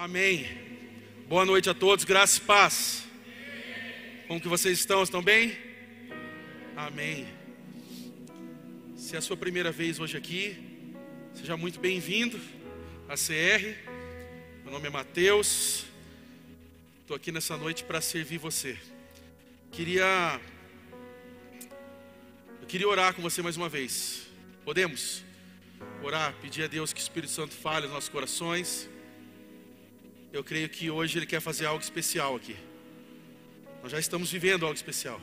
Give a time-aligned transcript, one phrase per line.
[0.00, 0.46] Amém.
[1.28, 3.04] Boa noite a todos, graça e paz.
[4.26, 5.02] Como que vocês estão?
[5.02, 5.54] Estão bem?
[6.74, 7.28] Amém.
[8.96, 10.56] Se é a sua primeira vez hoje aqui,
[11.34, 12.40] seja muito bem-vindo
[13.10, 13.62] à CR.
[14.64, 15.84] Meu nome é Mateus.
[17.02, 18.78] Estou aqui nessa noite para servir você.
[19.70, 20.40] Queria
[22.62, 24.26] eu queria orar com você mais uma vez.
[24.64, 25.22] Podemos?
[26.02, 28.89] Orar, pedir a Deus que o Espírito Santo fale nos nossos corações.
[30.32, 32.56] Eu creio que hoje Ele quer fazer algo especial aqui.
[33.82, 35.20] Nós já estamos vivendo algo especial.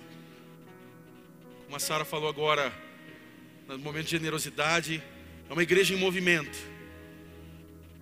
[1.63, 2.73] Como a Sara falou agora,
[3.67, 5.01] no momento de generosidade,
[5.49, 6.57] é uma igreja em movimento.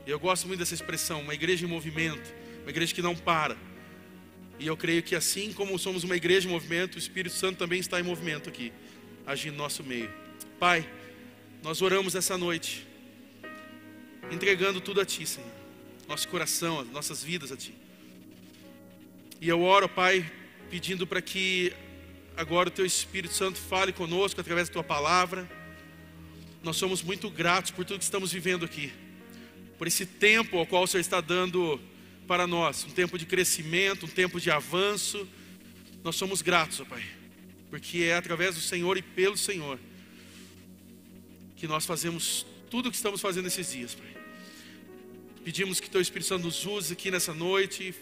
[0.05, 2.33] E eu gosto muito dessa expressão, uma igreja em movimento,
[2.63, 3.55] uma igreja que não para.
[4.57, 7.79] E eu creio que assim como somos uma igreja em movimento, o Espírito Santo também
[7.79, 8.73] está em movimento aqui,
[9.27, 10.11] agindo no nosso meio.
[10.59, 10.87] Pai,
[11.61, 12.87] nós oramos essa noite,
[14.31, 15.54] entregando tudo a Ti, Senhor
[16.07, 17.73] nosso coração, as nossas vidas a Ti.
[19.41, 20.29] E eu oro, Pai,
[20.69, 21.73] pedindo para que
[22.37, 25.49] agora o Teu Espírito Santo fale conosco através da Tua palavra.
[26.63, 28.91] Nós somos muito gratos por tudo que estamos vivendo aqui,
[29.77, 31.79] por esse tempo ao qual o Senhor está dando
[32.27, 35.27] para nós um tempo de crescimento, um tempo de avanço.
[36.03, 37.03] Nós somos gratos, ó Pai,
[37.69, 39.79] porque é através do Senhor e pelo Senhor
[41.55, 44.14] que nós fazemos tudo o que estamos fazendo esses dias, Pai.
[45.45, 47.93] Pedimos que Teu Espírito Santo nos use aqui nessa noite.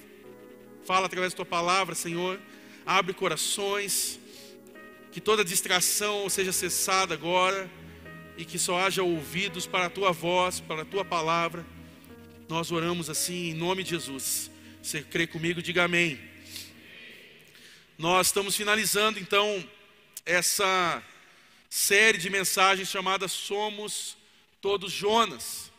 [0.85, 2.39] Fala através da Tua palavra, Senhor.
[2.85, 4.17] Abre corações.
[5.11, 7.69] Que toda distração seja cessada agora.
[8.37, 11.65] E que só haja ouvidos para a Tua voz, para a Tua palavra.
[12.47, 14.49] Nós oramos assim em nome de Jesus.
[14.81, 15.61] Você crê comigo?
[15.61, 16.17] Diga amém.
[17.97, 19.61] Nós estamos finalizando então
[20.25, 21.03] essa
[21.69, 24.15] série de mensagens chamada Somos
[24.61, 25.72] Todos Jonas.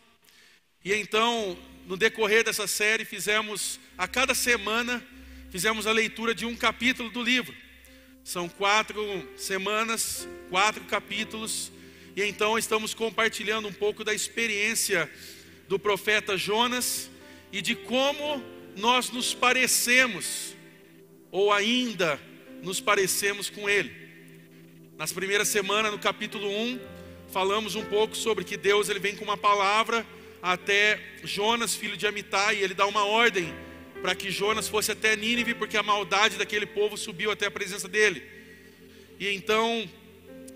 [0.84, 5.02] E então, no decorrer dessa série, fizemos a cada semana
[5.54, 7.54] fizemos a leitura de um capítulo do livro.
[8.24, 9.00] São quatro
[9.36, 11.70] semanas, quatro capítulos,
[12.17, 15.08] e então estamos compartilhando um pouco da experiência
[15.68, 17.08] do profeta Jonas
[17.52, 18.42] e de como
[18.77, 20.56] nós nos parecemos,
[21.30, 22.20] ou ainda
[22.61, 23.94] nos parecemos com ele.
[24.98, 26.80] Nas primeiras semanas, no capítulo 1,
[27.30, 30.05] falamos um pouco sobre que Deus ele vem com uma palavra
[30.44, 33.50] até Jonas, filho de Amitai, e ele dá uma ordem
[34.02, 37.88] para que Jonas fosse até Nínive, porque a maldade daquele povo subiu até a presença
[37.88, 38.22] dele.
[39.18, 39.88] E então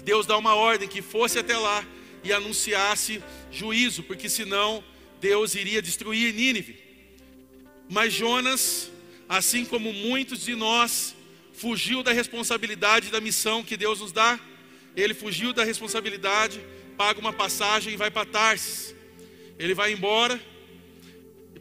[0.05, 1.83] Deus dá uma ordem que fosse até lá
[2.23, 4.85] e anunciasse juízo, porque senão
[5.23, 6.79] Deus iria destruir Nínive.
[7.89, 8.91] Mas Jonas,
[9.27, 11.17] assim como muitos de nós,
[11.55, 14.39] fugiu da responsabilidade da missão que Deus nos dá.
[14.95, 16.61] Ele fugiu da responsabilidade,
[16.95, 18.98] paga uma passagem e vai para Tarsis
[19.59, 20.41] ele vai embora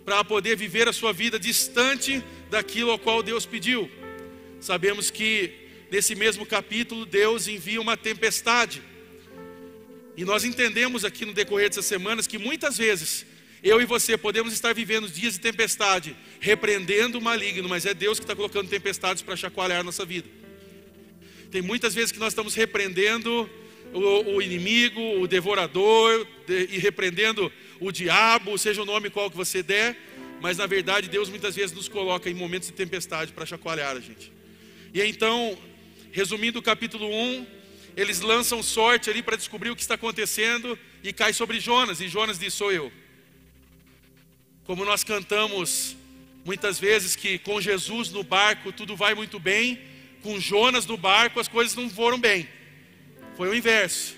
[0.06, 3.90] para poder viver a sua vida distante daquilo ao qual Deus pediu.
[4.60, 5.52] Sabemos que
[5.92, 8.82] nesse mesmo capítulo Deus envia uma tempestade.
[10.16, 13.26] E nós entendemos aqui no decorrer dessas semanas que muitas vezes
[13.64, 18.20] eu e você podemos estar vivendo dias de tempestade, repreendendo o maligno, mas é Deus
[18.20, 20.28] que está colocando tempestades para chacoalhar a nossa vida.
[21.52, 23.50] Tem muitas vezes que nós estamos repreendendo
[23.94, 29.38] o, o inimigo, o devorador, de, e repreendendo o diabo, seja o nome qual que
[29.38, 29.98] você der,
[30.42, 34.00] mas na verdade Deus muitas vezes nos coloca em momentos de tempestade para chacoalhar a
[34.00, 34.32] gente.
[34.94, 35.58] E então,
[36.12, 37.46] resumindo o capítulo 1,
[37.96, 42.08] eles lançam sorte ali para descobrir o que está acontecendo e cai sobre Jonas, e
[42.08, 42.92] Jonas diz: Sou eu.
[44.66, 45.96] Como nós cantamos
[46.46, 49.80] muitas vezes que com Jesus no barco tudo vai muito bem,
[50.22, 52.48] com Jonas no barco as coisas não foram bem.
[53.38, 54.16] Foi o inverso.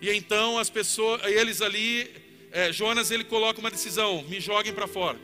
[0.00, 2.10] E então as pessoas, eles ali
[2.50, 5.16] é, Jonas ele coloca uma decisão: me joguem para fora,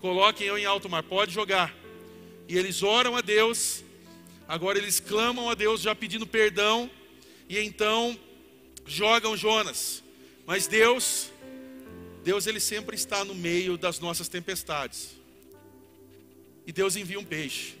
[0.00, 1.76] coloquem eu em alto mar, pode jogar.
[2.48, 3.84] E eles oram a Deus,
[4.48, 6.90] agora eles clamam a Deus já pedindo perdão,
[7.50, 8.18] e então
[8.86, 10.02] jogam Jonas.
[10.46, 11.30] Mas Deus,
[12.22, 15.10] Deus ele sempre está no meio das nossas tempestades.
[16.66, 17.74] E Deus envia um peixe.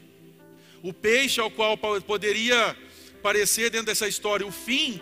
[0.82, 2.76] O peixe ao qual poderia
[3.24, 5.00] parecer dentro dessa história o fim,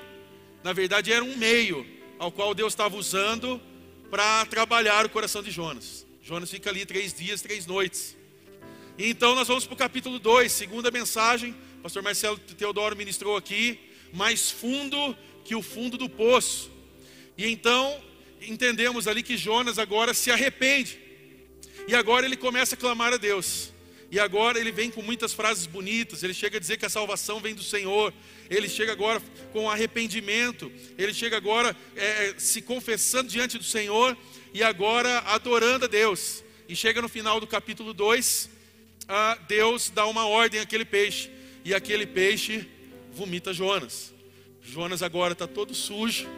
[0.62, 1.84] na verdade era um meio
[2.20, 3.60] ao qual Deus estava usando
[4.12, 6.06] para trabalhar o coração de Jonas.
[6.22, 8.16] Jonas fica ali três dias, três noites.
[8.96, 11.52] E então nós vamos para o capítulo 2, segunda mensagem.
[11.82, 13.80] Pastor Marcelo Teodoro ministrou aqui.
[14.12, 16.70] Mais fundo que o fundo do poço.
[17.36, 18.00] E então
[18.40, 20.96] entendemos ali que Jonas agora se arrepende.
[21.88, 23.72] E agora ele começa a clamar a Deus.
[24.12, 26.22] E agora ele vem com muitas frases bonitas.
[26.22, 28.12] Ele chega a dizer que a salvação vem do Senhor.
[28.50, 29.22] Ele chega agora
[29.54, 30.70] com arrependimento.
[30.98, 34.14] Ele chega agora é, é, se confessando diante do Senhor
[34.52, 36.44] e agora adorando a Deus.
[36.68, 38.50] E chega no final do capítulo 2,
[39.08, 41.30] ah, Deus dá uma ordem àquele peixe.
[41.64, 42.68] E aquele peixe
[43.14, 44.12] vomita Jonas.
[44.62, 46.28] Jonas agora está todo sujo,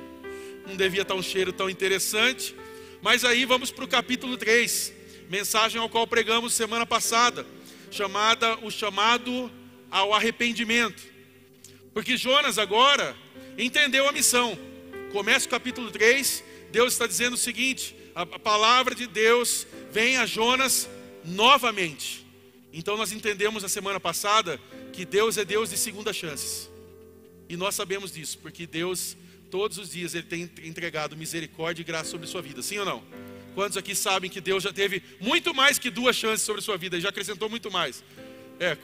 [0.65, 2.55] não devia estar um cheiro tão interessante.
[3.03, 4.93] Mas aí vamos para o capítulo 3,
[5.29, 7.45] mensagem ao qual pregamos semana passada,
[7.91, 9.51] chamada o chamado
[9.91, 11.03] ao arrependimento.
[11.93, 13.17] Porque Jonas agora
[13.57, 14.59] entendeu a missão.
[15.13, 16.43] Começa o capítulo 3,
[16.73, 20.89] Deus está dizendo o seguinte: a palavra de Deus vem a Jonas
[21.25, 22.27] novamente.
[22.73, 24.61] Então nós entendemos na semana passada
[24.93, 26.69] que Deus é Deus de segunda chances.
[27.49, 29.17] E nós sabemos disso, porque Deus,
[29.51, 33.05] todos os dias, Ele tem entregado misericórdia e graça sobre sua vida, sim ou não?
[33.55, 36.77] Quantos aqui sabem que Deus já teve muito mais que duas chances sobre a sua
[36.77, 38.03] vida e já acrescentou muito mais?
[38.59, 38.77] É,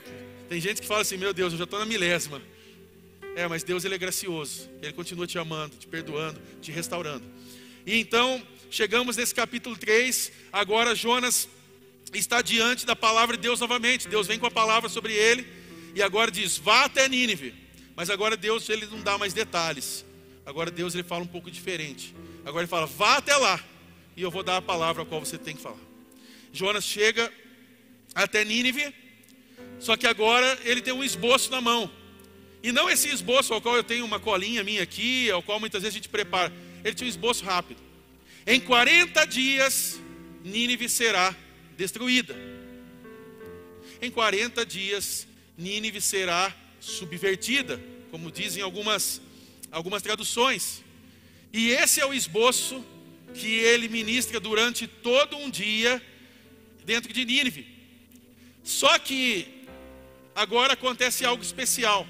[0.47, 2.41] tem gente que fala assim: meu Deus, eu já estou na milésima.
[3.35, 7.23] É, mas Deus ele é gracioso, Ele continua te amando, te perdoando, te restaurando.
[7.85, 11.47] E então, chegamos nesse capítulo 3, agora Jonas
[12.13, 14.09] está diante da palavra de Deus novamente.
[14.09, 15.47] Deus vem com a palavra sobre ele
[15.95, 17.53] e agora diz: "Vá até Nínive".
[17.95, 20.05] Mas agora Deus ele não dá mais detalhes.
[20.45, 22.15] Agora Deus ele fala um pouco diferente.
[22.45, 23.63] Agora ele fala: "Vá até lá
[24.21, 25.79] e eu vou dar a palavra a qual você tem que falar".
[26.53, 27.33] Jonas chega
[28.13, 28.93] até Nínive,
[29.79, 31.89] só que agora ele tem um esboço na mão.
[32.61, 35.81] E não esse esboço ao qual eu tenho uma colinha minha aqui, ao qual muitas
[35.81, 36.53] vezes a gente prepara.
[36.83, 37.81] Ele tinha um esboço rápido.
[38.45, 39.99] Em 40 dias,
[40.43, 41.35] Nínive será
[41.75, 42.35] destruída.
[43.99, 45.27] Em 40 dias,
[45.57, 47.81] Nínive será subvertida,
[48.11, 49.19] como dizem algumas,
[49.71, 50.83] algumas traduções.
[51.51, 52.85] E esse é o esboço
[53.33, 56.01] que ele ministra durante todo um dia
[56.83, 57.67] dentro de Nínive.
[58.63, 59.65] Só que
[60.35, 62.07] agora acontece algo especial.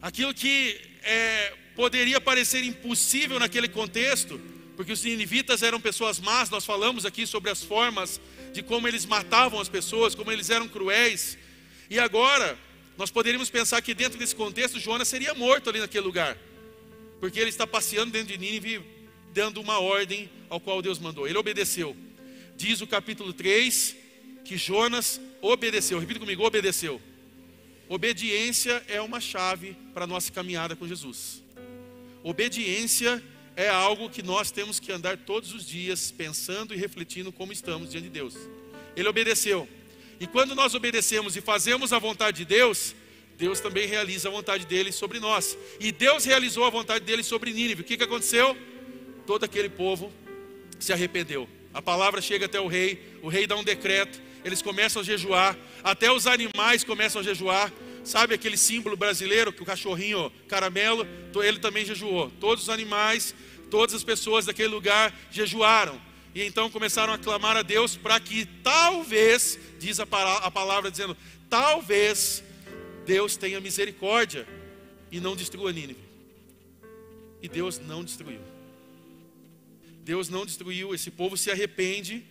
[0.00, 4.40] Aquilo que é, poderia parecer impossível naquele contexto,
[4.76, 8.20] porque os ninivitas eram pessoas más, nós falamos aqui sobre as formas
[8.52, 11.38] de como eles matavam as pessoas, como eles eram cruéis.
[11.90, 12.58] E agora,
[12.96, 16.36] nós poderíamos pensar que dentro desse contexto, Jonas seria morto ali naquele lugar,
[17.20, 18.82] porque ele está passeando dentro de Nínive,
[19.34, 21.26] dando uma ordem ao qual Deus mandou.
[21.26, 21.94] Ele obedeceu.
[22.56, 23.96] Diz o capítulo 3
[24.44, 25.98] que Jonas obedeceu.
[25.98, 27.02] Repita comigo: obedeceu.
[27.88, 31.42] Obediência é uma chave para a nossa caminhada com Jesus.
[32.22, 33.22] Obediência
[33.56, 37.90] é algo que nós temos que andar todos os dias pensando e refletindo como estamos
[37.90, 38.34] diante de Deus.
[38.96, 39.68] Ele obedeceu.
[40.18, 42.94] E quando nós obedecemos e fazemos a vontade de Deus,
[43.36, 45.58] Deus também realiza a vontade dele sobre nós.
[45.80, 47.82] E Deus realizou a vontade dele sobre Nínive.
[47.82, 48.56] O que, que aconteceu?
[49.26, 50.12] Todo aquele povo
[50.78, 51.48] se arrependeu.
[51.72, 55.56] A palavra chega até o rei, o rei dá um decreto, eles começam a jejuar,
[55.82, 57.72] até os animais começam a jejuar.
[58.04, 61.06] Sabe aquele símbolo brasileiro que o cachorrinho caramelo,
[61.42, 62.30] ele também jejuou.
[62.38, 63.34] Todos os animais,
[63.70, 65.98] todas as pessoas daquele lugar jejuaram.
[66.34, 71.16] E então começaram a clamar a Deus para que talvez, diz a palavra dizendo,
[71.48, 72.44] talvez
[73.06, 74.46] Deus tenha misericórdia
[75.10, 76.04] e não destrua Nínive.
[77.40, 78.53] E Deus não destruiu.
[80.04, 82.22] Deus não destruiu, esse povo se arrepende.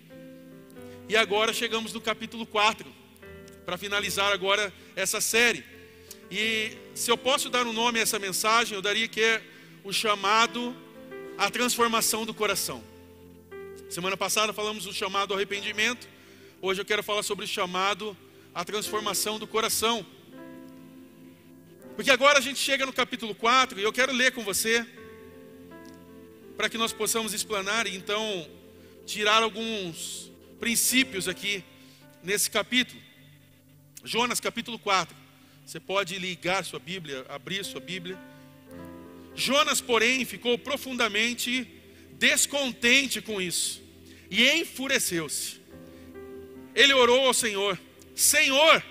[1.09, 2.85] E agora chegamos no capítulo 4
[3.65, 5.63] para finalizar agora essa série.
[6.29, 9.41] E se eu posso dar um nome a essa mensagem, eu daria que é
[9.83, 10.75] o chamado
[11.35, 12.83] à transformação do coração.
[13.89, 16.07] Semana passada falamos do chamado ao arrependimento.
[16.61, 18.15] Hoje eu quero falar sobre o chamado
[18.53, 20.05] à transformação do coração.
[21.95, 24.85] Porque agora a gente chega no capítulo 4 e eu quero ler com você
[26.55, 28.47] para que nós possamos explanar e então
[29.05, 31.63] tirar alguns princípios aqui
[32.23, 33.01] nesse capítulo.
[34.03, 35.15] Jonas capítulo 4.
[35.65, 38.17] Você pode ligar sua Bíblia, abrir sua Bíblia.
[39.35, 41.67] Jonas, porém, ficou profundamente
[42.19, 43.81] descontente com isso
[44.29, 45.61] e enfureceu-se.
[46.75, 47.79] Ele orou ao Senhor:
[48.15, 48.83] Senhor,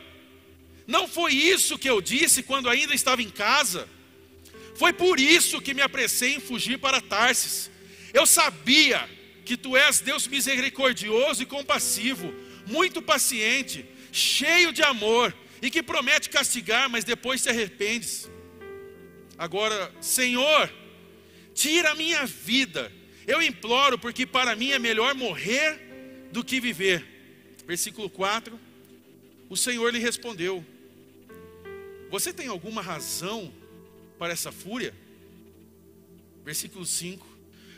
[0.87, 3.89] não foi isso que eu disse quando ainda estava em casa?
[4.75, 7.71] Foi por isso que me apressei em fugir para Tarsis.
[8.13, 9.09] Eu sabia
[9.45, 12.33] que tu és Deus misericordioso e compassivo,
[12.67, 18.31] muito paciente cheio de amor e que promete castigar, mas depois se arrepende.
[19.39, 20.71] Agora, Senhor,
[21.55, 22.93] tira a minha vida.
[23.27, 27.05] Eu imploro, porque para mim é melhor morrer do que viver.
[27.67, 28.59] Versículo 4.
[29.49, 30.65] O Senhor lhe respondeu:
[32.11, 33.53] Você tem alguma razão
[34.23, 34.95] para essa fúria?
[36.45, 37.27] Versículo 5.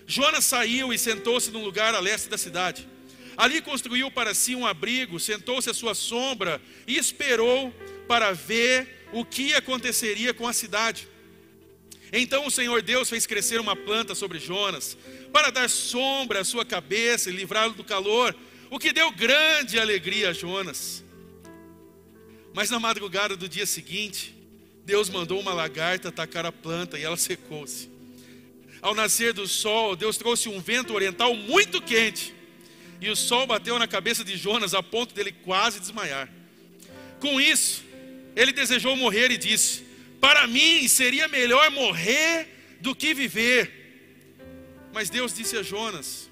[0.07, 2.87] Jonas saiu e sentou-se num lugar a leste da cidade.
[3.35, 7.73] Ali construiu para si um abrigo, sentou-se à sua sombra e esperou
[8.07, 11.09] para ver o que aconteceria com a cidade.
[12.13, 14.99] Então o Senhor Deus fez crescer uma planta sobre Jonas,
[15.33, 18.37] para dar sombra à sua cabeça e livrá-lo do calor,
[18.69, 21.03] o que deu grande alegria a Jonas.
[22.53, 24.34] Mas na madrugada do dia seguinte,
[24.85, 27.89] Deus mandou uma lagarta atacar a planta e ela secou-se.
[28.83, 32.35] Ao nascer do sol, Deus trouxe um vento oriental muito quente.
[33.01, 36.31] E o sol bateu na cabeça de Jonas a ponto dele quase desmaiar.
[37.19, 37.83] Com isso,
[38.37, 39.85] ele desejou morrer e disse:
[40.21, 43.85] Para mim seria melhor morrer do que viver.
[44.93, 46.31] Mas Deus disse a Jonas: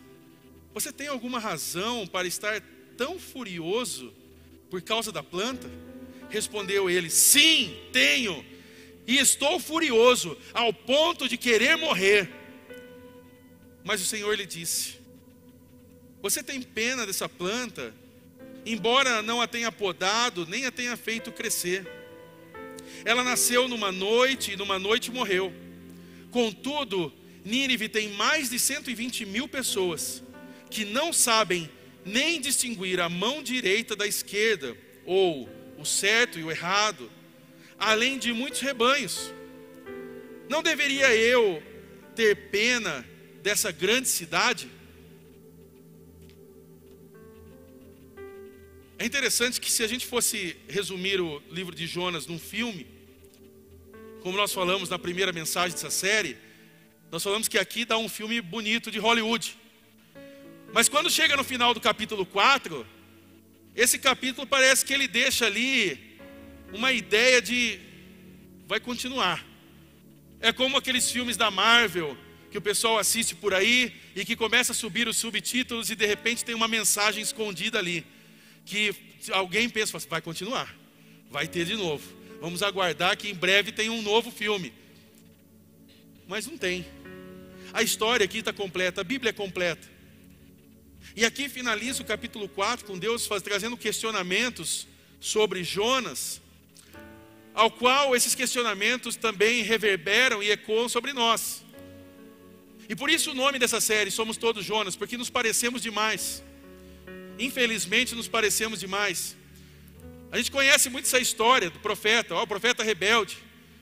[0.74, 2.60] Você tem alguma razão para estar
[2.96, 4.12] tão furioso
[4.70, 5.70] por causa da planta?
[6.32, 8.44] Respondeu ele: Sim, tenho,
[9.06, 12.28] e estou furioso ao ponto de querer morrer.
[13.84, 14.94] Mas o Senhor lhe disse:
[16.22, 17.94] Você tem pena dessa planta,
[18.64, 21.86] embora não a tenha podado, nem a tenha feito crescer.
[23.04, 25.52] Ela nasceu numa noite e numa noite morreu.
[26.30, 27.12] Contudo,
[27.44, 30.22] Nínive tem mais de 120 mil pessoas
[30.70, 31.68] que não sabem
[32.06, 34.74] nem distinguir a mão direita da esquerda,
[35.04, 35.46] ou
[35.82, 37.10] o certo e o errado,
[37.78, 39.32] além de muitos rebanhos.
[40.48, 41.62] Não deveria eu
[42.14, 43.04] ter pena
[43.42, 44.70] dessa grande cidade.
[48.98, 52.86] É interessante que se a gente fosse resumir o livro de Jonas num filme,
[54.22, 56.36] como nós falamos na primeira mensagem dessa série,
[57.10, 59.58] nós falamos que aqui dá um filme bonito de Hollywood.
[60.72, 62.86] Mas quando chega no final do capítulo 4,
[63.74, 66.18] esse capítulo parece que ele deixa ali
[66.72, 67.80] uma ideia de
[68.66, 69.44] vai continuar.
[70.40, 72.16] É como aqueles filmes da Marvel
[72.50, 76.04] que o pessoal assiste por aí e que começa a subir os subtítulos e de
[76.04, 78.04] repente tem uma mensagem escondida ali.
[78.64, 78.94] Que
[79.30, 80.74] alguém pensa, vai continuar,
[81.30, 82.04] vai ter de novo.
[82.40, 84.72] Vamos aguardar que em breve tem um novo filme.
[86.28, 86.84] Mas não tem.
[87.72, 89.91] A história aqui está completa, a Bíblia é completa.
[91.14, 94.86] E aqui finaliza o capítulo 4 com Deus faz, trazendo questionamentos
[95.20, 96.40] sobre Jonas,
[97.52, 101.62] ao qual esses questionamentos também reverberam e ecoam sobre nós.
[102.88, 106.42] E por isso o nome dessa série, Somos Todos Jonas, porque nos parecemos demais.
[107.38, 109.36] Infelizmente nos parecemos demais.
[110.30, 113.36] A gente conhece muito essa história do profeta, ó, o profeta rebelde,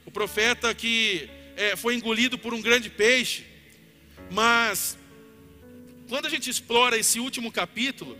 [0.04, 3.44] o profeta que é, foi engolido por um grande peixe.
[4.32, 4.98] Mas
[6.10, 8.18] quando a gente explora esse último capítulo,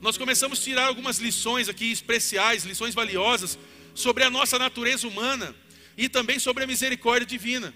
[0.00, 3.58] nós começamos a tirar algumas lições aqui especiais, lições valiosas
[3.94, 5.52] sobre a nossa natureza humana
[5.96, 7.74] e também sobre a misericórdia divina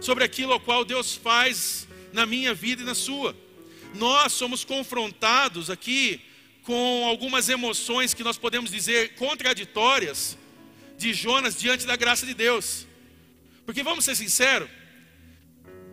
[0.00, 3.36] sobre aquilo ao qual Deus faz na minha vida e na sua.
[3.94, 6.20] Nós somos confrontados aqui
[6.62, 10.36] com algumas emoções que nós podemos dizer contraditórias
[10.98, 12.86] de Jonas diante da graça de Deus.
[13.64, 14.68] Porque vamos ser sinceros,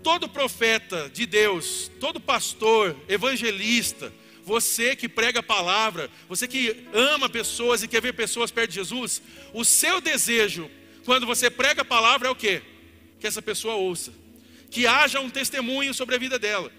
[0.03, 7.29] todo profeta de Deus, todo pastor, evangelista, você que prega a palavra, você que ama
[7.29, 9.21] pessoas e quer ver pessoas perto de Jesus,
[9.53, 10.69] o seu desejo
[11.05, 12.61] quando você prega a palavra é o quê?
[13.23, 14.13] que essa pessoa ouça,
[14.69, 16.69] que haja um testemunho sobre a vida dela,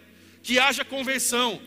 [0.42, 1.58] que haja conversão.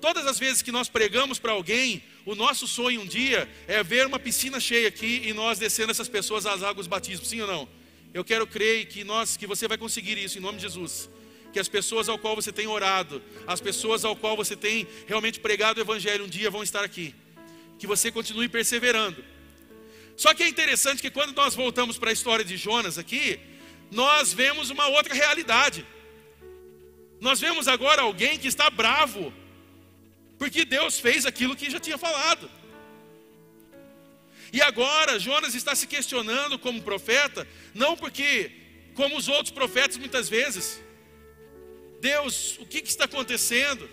[0.00, 4.04] Todas as vezes que nós pregamos para alguém, o nosso sonho um dia é ver
[4.04, 7.68] uma piscina cheia aqui e nós descendo essas pessoas às águas batismo, sim ou não?
[8.16, 11.10] Eu quero crer que nós, que você vai conseguir isso em nome de Jesus.
[11.52, 15.38] Que as pessoas ao qual você tem orado, as pessoas ao qual você tem realmente
[15.38, 17.14] pregado o evangelho um dia vão estar aqui.
[17.78, 19.22] Que você continue perseverando.
[20.16, 23.38] Só que é interessante que quando nós voltamos para a história de Jonas aqui,
[23.90, 25.84] nós vemos uma outra realidade.
[27.20, 29.30] Nós vemos agora alguém que está bravo,
[30.38, 32.50] porque Deus fez aquilo que já tinha falado.
[34.52, 38.50] E agora Jonas está se questionando como profeta, não porque,
[38.94, 40.80] como os outros profetas muitas vezes,
[42.00, 43.88] Deus, o que, que está acontecendo?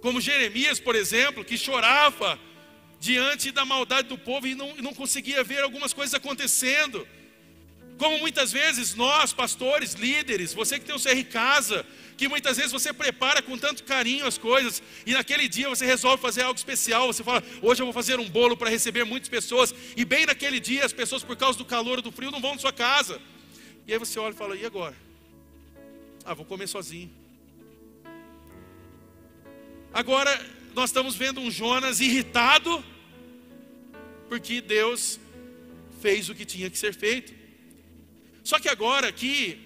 [0.00, 2.38] Como Jeremias, por exemplo, que chorava
[3.00, 7.06] diante da maldade do povo e não, não conseguia ver algumas coisas acontecendo.
[7.98, 11.86] Como muitas vezes nós, pastores, líderes, você que tem o CR Casa,
[12.16, 16.20] que muitas vezes você prepara com tanto carinho as coisas, e naquele dia você resolve
[16.20, 19.74] fazer algo especial, você fala, hoje eu vou fazer um bolo para receber muitas pessoas,
[19.96, 22.54] e bem naquele dia as pessoas, por causa do calor ou do frio, não vão
[22.54, 23.20] na sua casa.
[23.86, 24.96] E aí você olha e fala, e agora?
[26.24, 27.10] Ah, vou comer sozinho.
[29.92, 32.84] Agora nós estamos vendo um Jonas irritado,
[34.28, 35.20] porque Deus
[36.00, 37.43] fez o que tinha que ser feito.
[38.44, 39.58] Só que agora aqui,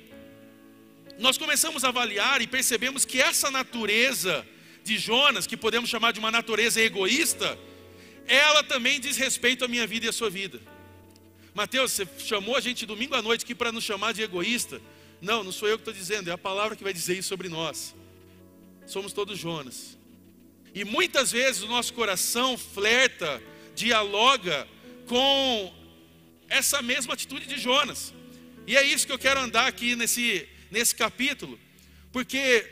[1.18, 4.47] nós começamos a avaliar e percebemos que essa natureza
[4.85, 7.58] de Jonas, que podemos chamar de uma natureza egoísta,
[8.26, 10.61] ela também diz respeito à minha vida e à sua vida.
[11.52, 14.80] Mateus, você chamou a gente domingo à noite aqui para nos chamar de egoísta.
[15.20, 17.49] Não, não sou eu que estou dizendo, é a palavra que vai dizer isso sobre
[17.49, 17.97] nós.
[18.87, 19.99] somos todos Jonas.
[20.73, 23.42] E muitas vezes o nosso coração flerta,
[23.75, 24.68] dialoga
[25.08, 25.75] com
[26.49, 28.14] essa mesma atitude de Jonas.
[28.68, 31.58] E é isso que eu quero andar aqui nesse, nesse capítulo,
[32.12, 32.68] porque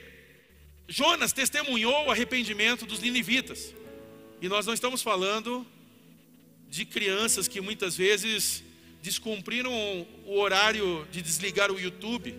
[0.86, 3.74] Jonas testemunhou o arrependimento dos ninivitas.
[4.42, 5.66] E nós não estamos falando
[6.68, 8.62] de crianças que muitas vezes
[9.02, 9.72] descumpriram
[10.26, 12.34] o horário de desligar o YouTube.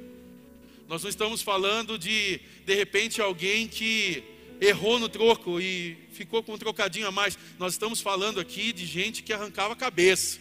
[0.88, 4.24] Nós não estamos falando de, de repente, alguém que
[4.62, 7.40] errou no troco e ficou com um trocadinho a mais.
[7.58, 10.38] Nós estamos falando aqui de gente que arrancava a cabeça,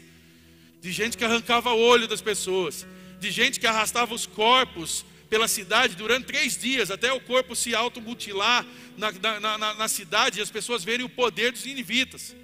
[0.82, 2.86] de gente que arrancava o olho das pessoas,
[3.18, 7.74] de gente que arrastava os corpos pela cidade durante três dias, até o corpo se
[7.74, 8.64] automutilar
[8.96, 12.34] na, na, na, na cidade e as pessoas verem o poder dos inivitas.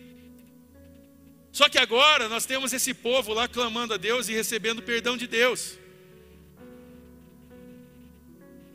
[1.52, 5.26] Só que agora nós temos esse povo lá clamando a Deus e recebendo perdão de
[5.26, 5.78] Deus.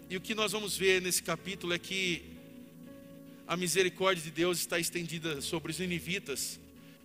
[0.10, 2.24] E o que nós vamos ver nesse capítulo é que
[3.48, 6.60] a misericórdia de Deus está estendida sobre os ninivitas,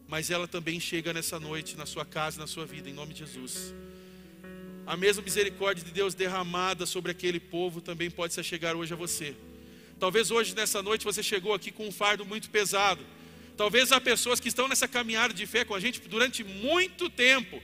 [0.07, 3.21] mas ela também chega nessa noite na sua casa, na sua vida, em nome de
[3.21, 3.75] Jesus.
[4.93, 8.97] A mesma misericórdia de Deus derramada sobre aquele povo também pode se chegar hoje a
[8.97, 9.35] você.
[9.99, 13.03] Talvez hoje, nessa noite, você chegou aqui com um fardo muito pesado.
[13.57, 17.63] Talvez há pessoas que estão nessa caminhada de fé com a gente durante muito tempo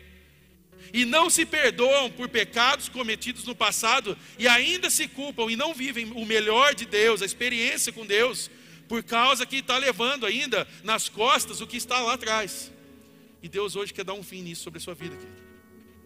[0.90, 5.74] e não se perdoam por pecados cometidos no passado e ainda se culpam e não
[5.74, 8.50] vivem o melhor de Deus, a experiência com Deus,
[8.88, 12.72] por causa que está levando ainda nas costas o que está lá atrás.
[13.42, 15.47] E Deus hoje quer dar um fim nisso sobre a sua vida, querido.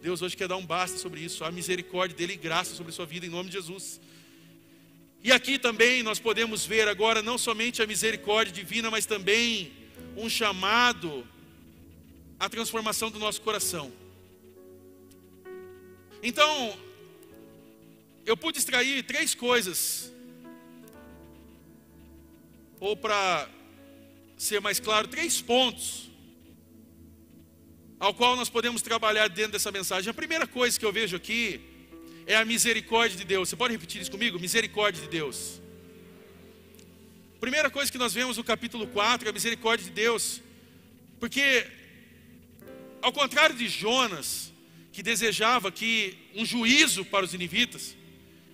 [0.03, 2.93] Deus hoje quer dar um basta sobre isso, a misericórdia dele e graça sobre a
[2.93, 4.01] sua vida, em nome de Jesus.
[5.23, 9.71] E aqui também nós podemos ver agora não somente a misericórdia divina, mas também
[10.17, 11.25] um chamado
[12.37, 13.93] à transformação do nosso coração.
[16.21, 16.77] Então,
[18.25, 20.11] eu pude extrair três coisas,
[22.77, 23.47] ou para
[24.37, 26.09] ser mais claro, três pontos
[27.99, 30.09] ao qual nós podemos trabalhar dentro dessa mensagem.
[30.09, 31.61] A primeira coisa que eu vejo aqui
[32.25, 33.49] é a misericórdia de Deus.
[33.49, 34.39] Você pode repetir isso comigo?
[34.39, 35.61] Misericórdia de Deus.
[37.39, 40.41] Primeira coisa que nós vemos no capítulo 4 é a misericórdia de Deus.
[41.19, 41.65] Porque,
[43.01, 44.53] ao contrário de Jonas,
[44.91, 47.95] que desejava que um juízo para os ninivitas,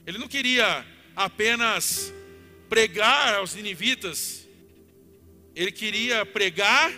[0.08, 0.86] ele não queria
[1.16, 2.14] apenas
[2.70, 4.48] pregar aos ninivitas,
[5.56, 6.92] ele queria pregar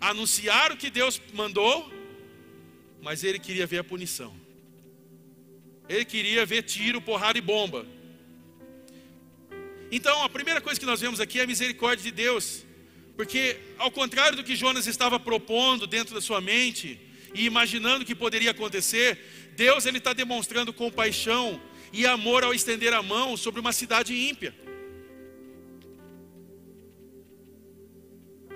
[0.00, 1.92] anunciar o que Deus mandou,
[3.02, 4.34] mas ele queria ver a punição.
[5.88, 7.86] Ele queria ver tiro, porrada e bomba.
[9.90, 12.64] Então, a primeira coisa que nós vemos aqui é a misericórdia de Deus.
[13.16, 17.00] Porque, ao contrário do que Jonas estava propondo dentro da sua mente
[17.34, 21.60] e imaginando que poderia acontecer, Deus ele está demonstrando compaixão
[21.92, 24.54] e amor ao estender a mão sobre uma cidade ímpia.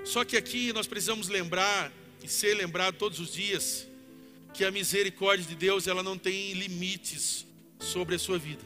[0.04, 3.86] Só que aqui nós precisamos lembrar e ser lembrado todos os dias
[4.52, 7.46] que a misericórdia de Deus ela não tem limites
[7.78, 8.62] sobre a sua vida.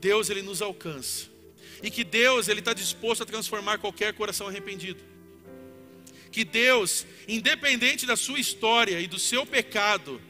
[0.00, 1.26] Deus ele nos alcança
[1.82, 5.00] e que Deus ele está disposto a transformar qualquer coração arrependido.
[6.30, 10.20] Que Deus, independente da sua história e do seu pecado,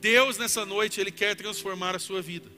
[0.00, 2.48] Deus nessa noite ele quer transformar a sua vida.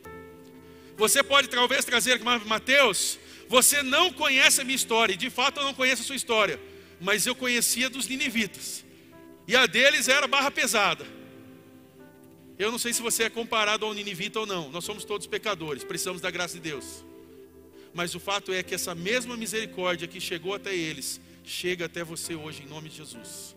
[0.97, 5.65] Você pode talvez trazer, Mateus, você não conhece a minha história, e de fato eu
[5.65, 6.61] não conheço a sua história
[7.01, 8.85] mas eu conhecia dos ninivitas.
[9.49, 11.07] E a deles era barra pesada.
[12.59, 14.71] Eu não sei se você é comparado ao ninivita ou não.
[14.71, 17.05] Nós somos todos pecadores, precisamos da graça de Deus.
[17.95, 22.35] Mas o fato é que essa mesma misericórdia que chegou até eles, chega até você
[22.35, 23.57] hoje, em nome de Jesus.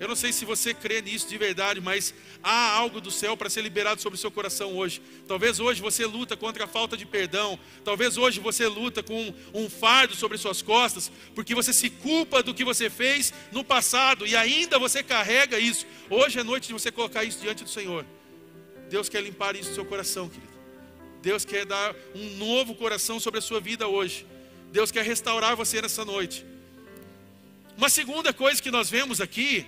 [0.00, 3.50] Eu não sei se você crê nisso de verdade, mas há algo do céu para
[3.50, 5.02] ser liberado sobre o seu coração hoje.
[5.26, 7.58] Talvez hoje você luta contra a falta de perdão.
[7.84, 12.54] Talvez hoje você luta com um fardo sobre suas costas, porque você se culpa do
[12.54, 15.84] que você fez no passado e ainda você carrega isso.
[16.08, 18.06] Hoje é noite de você colocar isso diante do Senhor.
[18.88, 20.52] Deus quer limpar isso do seu coração, querido.
[21.20, 24.24] Deus quer dar um novo coração sobre a sua vida hoje.
[24.70, 26.46] Deus quer restaurar você nessa noite.
[27.76, 29.66] Uma segunda coisa que nós vemos aqui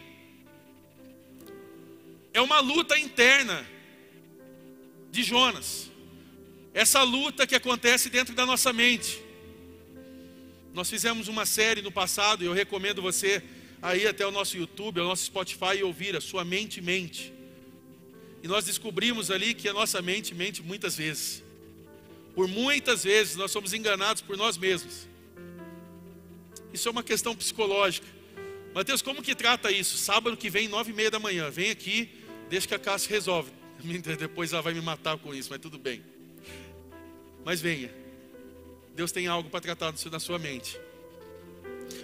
[2.32, 3.66] é uma luta interna
[5.10, 5.90] de Jonas.
[6.72, 9.20] Essa luta que acontece dentro da nossa mente.
[10.72, 13.42] Nós fizemos uma série no passado, e eu recomendo você
[13.82, 17.32] aí até o nosso YouTube, o nosso Spotify e ouvir a sua mente mente.
[18.42, 21.42] E nós descobrimos ali que a nossa mente mente muitas vezes.
[22.34, 25.08] Por muitas vezes nós somos enganados por nós mesmos.
[26.72, 28.06] Isso é uma questão psicológica.
[28.72, 29.98] Mateus, como que trata isso?
[29.98, 32.19] Sábado que vem, nove e meia da manhã, vem aqui
[32.50, 33.52] Deixa que a Cássia resolve.
[34.18, 36.04] Depois ela vai me matar com isso, mas tudo bem.
[37.44, 37.94] Mas venha.
[38.96, 40.76] Deus tem algo para tratar na sua mente.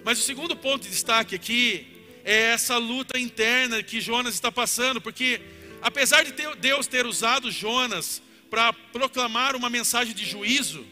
[0.04, 1.85] Mas o segundo ponto de destaque aqui
[2.24, 5.40] é essa luta interna que Jonas está passando, porque
[5.82, 10.87] apesar de Deus ter usado Jonas para proclamar uma mensagem de juízo,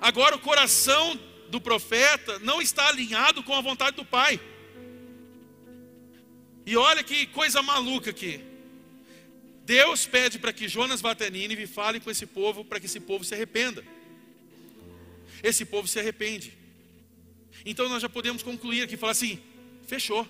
[0.00, 4.40] agora o coração do profeta não está alinhado com a vontade do Pai.
[6.66, 8.40] E olha que coisa maluca aqui.
[9.64, 13.00] Deus pede para que Jonas vá até e fale com esse povo para que esse
[13.00, 13.84] povo se arrependa.
[15.42, 16.52] Esse povo se arrepende.
[17.64, 19.40] Então nós já podemos concluir aqui, falar assim:
[19.86, 20.26] Fechou.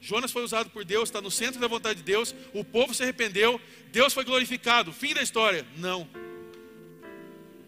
[0.00, 3.02] Jonas foi usado por Deus, está no centro da vontade de Deus, o povo se
[3.02, 5.66] arrependeu, Deus foi glorificado, fim da história.
[5.76, 6.08] Não.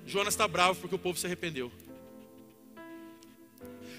[0.06, 1.72] Jonas está bravo porque o povo se arrependeu.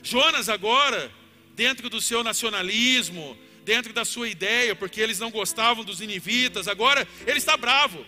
[0.01, 1.11] Jonas agora,
[1.55, 7.07] dentro do seu nacionalismo, dentro da sua ideia, porque eles não gostavam dos inivitas, agora
[7.25, 8.05] ele está bravo.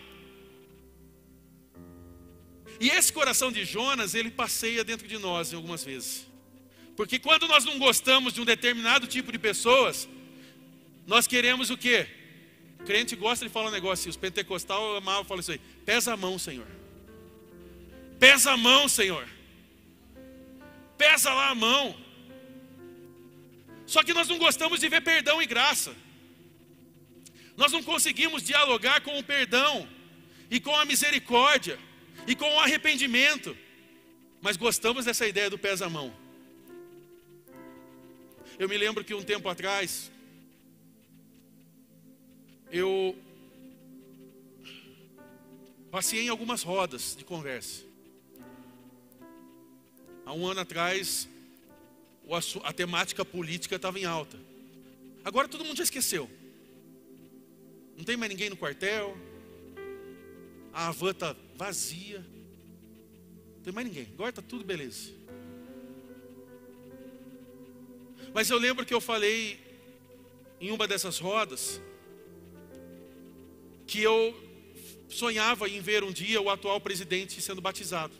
[2.80, 6.26] E esse coração de Jonas, ele passeia dentro de nós em algumas vezes.
[6.96, 10.08] Porque quando nós não gostamos de um determinado tipo de pessoas,
[11.06, 12.06] nós queremos o quê?
[12.80, 15.60] O crente gosta de falar um negócio, os pentecostal amavam falam isso aí.
[15.84, 16.66] Pesa a mão, Senhor.
[18.18, 19.26] Pesa a mão, Senhor.
[20.96, 22.03] Pesa lá a mão.
[23.94, 25.94] Só que nós não gostamos de ver perdão e graça.
[27.56, 29.88] Nós não conseguimos dialogar com o perdão
[30.50, 31.78] e com a misericórdia
[32.26, 33.56] e com o arrependimento.
[34.40, 36.12] Mas gostamos dessa ideia do pés à mão.
[38.58, 40.10] Eu me lembro que um tempo atrás,
[42.72, 43.16] eu
[45.92, 47.84] passei em algumas rodas de conversa.
[50.26, 51.28] Há um ano atrás,
[52.62, 54.38] a temática política estava em alta.
[55.24, 56.30] Agora todo mundo já esqueceu.
[57.96, 59.16] Não tem mais ninguém no quartel.
[60.72, 62.18] A van está vazia.
[63.56, 64.08] Não tem mais ninguém.
[64.12, 65.12] Agora está tudo beleza.
[68.32, 69.60] Mas eu lembro que eu falei
[70.60, 71.80] em uma dessas rodas
[73.86, 74.34] que eu
[75.08, 78.12] sonhava em ver um dia o atual presidente sendo batizado.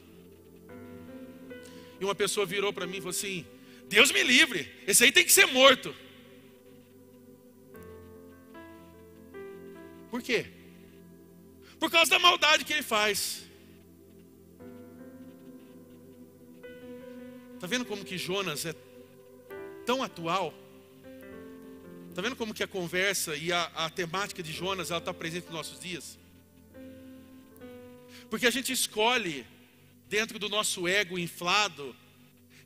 [2.01, 3.45] E uma pessoa virou para mim e falou assim:
[3.89, 5.95] Deus me livre, esse aí tem que ser morto.
[10.11, 10.47] Por quê?
[11.79, 13.45] Por causa da maldade que ele faz.
[17.55, 18.75] Está vendo como que Jonas é
[19.85, 20.55] tão atual.
[22.11, 25.47] Está vendo como que a conversa e a, a temática de Jonas ela está presente
[25.47, 26.19] nos nossos dias?
[28.31, 29.47] Porque a gente escolhe
[30.09, 31.95] dentro do nosso ego inflado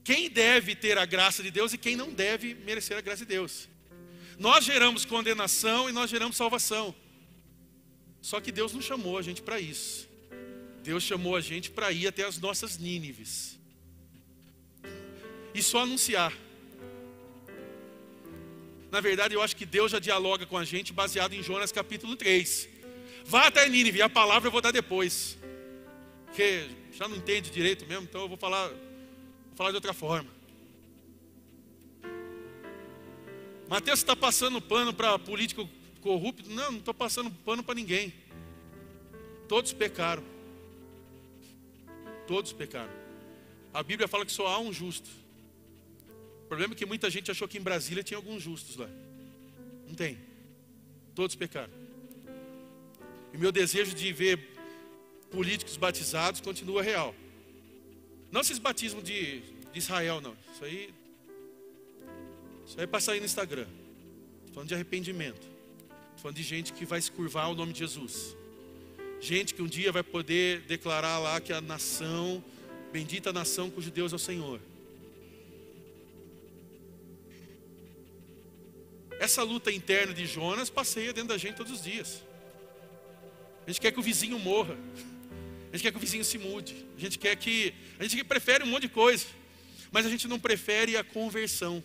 [0.09, 3.29] quem deve ter a graça de Deus e quem não deve merecer a graça de
[3.37, 3.69] Deus.
[4.39, 6.95] Nós geramos condenação e nós geramos salvação.
[8.23, 10.09] Só que Deus não chamou a gente para isso.
[10.83, 13.59] Deus chamou a gente para ir até as nossas Nínives.
[15.53, 16.33] E só anunciar.
[18.91, 22.17] Na verdade, eu acho que Deus já dialoga com a gente baseado em Jonas capítulo
[22.17, 22.67] 3.
[23.27, 25.37] Vá até Nínive, a palavra eu vou dar depois.
[26.25, 28.73] Porque já não entende direito mesmo, então eu vou falar,
[29.59, 30.31] falar de outra forma.
[33.69, 35.69] Mateus está passando pano para político
[36.01, 36.49] corrupto?
[36.49, 38.15] Não, não estou passando pano para ninguém.
[39.49, 40.23] Todos pecaram.
[42.29, 42.93] Todos pecaram.
[43.75, 45.11] A Bíblia fala que só há um justo.
[46.45, 48.89] O problema é que muita gente achou que em Brasília tinha alguns justos lá.
[49.89, 50.17] Não tem.
[51.17, 51.73] Todos pecaram.
[53.35, 54.39] E meu desejo de ver
[55.33, 57.13] políticos batizados continua real.
[58.31, 59.41] Não esses batismos de,
[59.73, 60.37] de Israel, não.
[60.53, 60.95] Isso aí.
[62.67, 63.67] Isso aí é para sair no Instagram.
[64.41, 65.41] Estou falando de arrependimento.
[65.41, 68.37] Estou falando de gente que vai se curvar ao nome de Jesus.
[69.21, 72.45] Gente que um dia vai poder declarar lá que a nação,
[72.93, 74.61] bendita nação cujo Deus é o Senhor.
[79.19, 82.23] Essa luta interna de Jonas passeia dentro da gente todos os dias.
[83.67, 84.77] A gente quer que o vizinho morra.
[85.73, 86.87] A gente quer que o vizinho se mude.
[86.97, 87.75] A gente quer que.
[87.99, 89.27] A gente prefere um monte de coisa.
[89.91, 91.83] Mas a gente não prefere a conversão.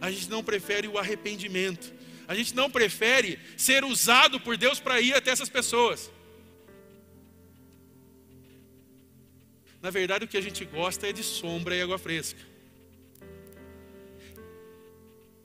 [0.00, 1.92] A gente não prefere o arrependimento.
[2.26, 6.10] A gente não prefere ser usado por Deus para ir até essas pessoas.
[9.80, 12.40] Na verdade, o que a gente gosta é de sombra e água fresca.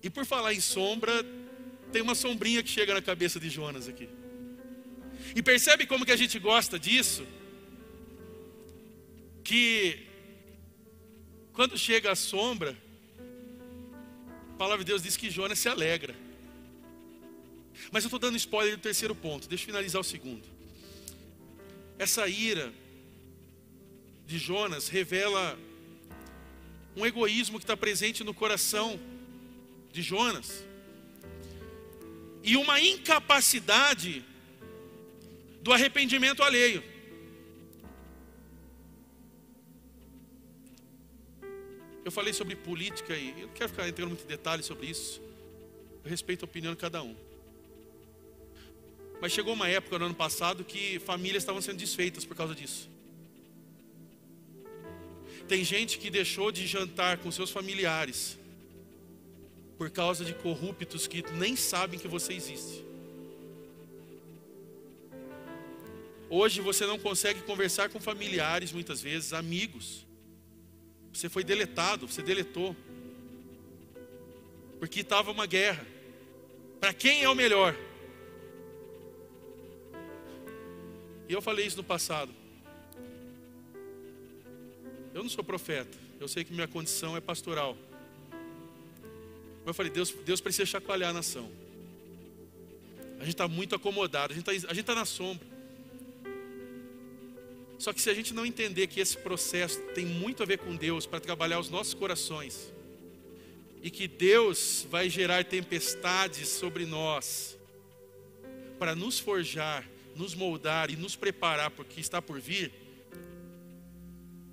[0.01, 1.25] E por falar em sombra,
[1.91, 4.09] tem uma sombrinha que chega na cabeça de Jonas aqui.
[5.35, 7.25] E percebe como que a gente gosta disso?
[9.43, 10.07] Que
[11.53, 12.77] quando chega a sombra,
[14.53, 16.15] a palavra de Deus diz que Jonas se alegra.
[17.91, 20.47] Mas eu estou dando spoiler do terceiro ponto, deixa eu finalizar o segundo.
[21.97, 22.73] Essa ira
[24.25, 25.57] de Jonas revela
[26.95, 28.99] um egoísmo que está presente no coração
[29.91, 30.63] de Jonas
[32.43, 34.23] e uma incapacidade
[35.61, 36.83] do arrependimento alheio.
[42.03, 45.21] Eu falei sobre política e eu não quero ficar entrando muito em detalhes sobre isso.
[46.03, 47.15] Eu respeito a opinião de cada um.
[49.21, 52.89] Mas chegou uma época no ano passado que famílias estavam sendo desfeitas por causa disso.
[55.47, 58.37] Tem gente que deixou de jantar com seus familiares
[59.77, 62.83] por causa de corruptos que nem sabem que você existe.
[66.29, 70.05] Hoje você não consegue conversar com familiares, muitas vezes, amigos.
[71.13, 72.75] Você foi deletado, você deletou.
[74.79, 75.85] Porque estava uma guerra.
[76.79, 77.75] Para quem é o melhor?
[81.29, 82.33] E eu falei isso no passado.
[85.13, 85.97] Eu não sou profeta.
[86.19, 87.77] Eu sei que minha condição é pastoral.
[89.59, 91.49] Mas eu falei, Deus, Deus precisa chacoalhar a nação.
[93.17, 95.52] A gente está muito acomodado, a gente está tá na sombra.
[97.83, 100.73] Só que se a gente não entender que esse processo tem muito a ver com
[100.73, 102.71] Deus para trabalhar os nossos corações,
[103.81, 107.57] e que Deus vai gerar tempestades sobre nós,
[108.79, 112.71] para nos forjar, nos moldar e nos preparar para o que está por vir,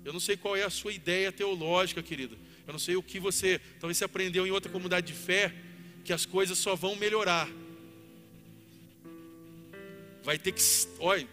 [0.03, 2.37] eu não sei qual é a sua ideia teológica, querido.
[2.67, 5.55] Eu não sei o que você, talvez você aprendeu em outra comunidade de fé,
[6.03, 7.47] que as coisas só vão melhorar.
[10.21, 10.61] Vai ter que,
[10.99, 11.25] olha,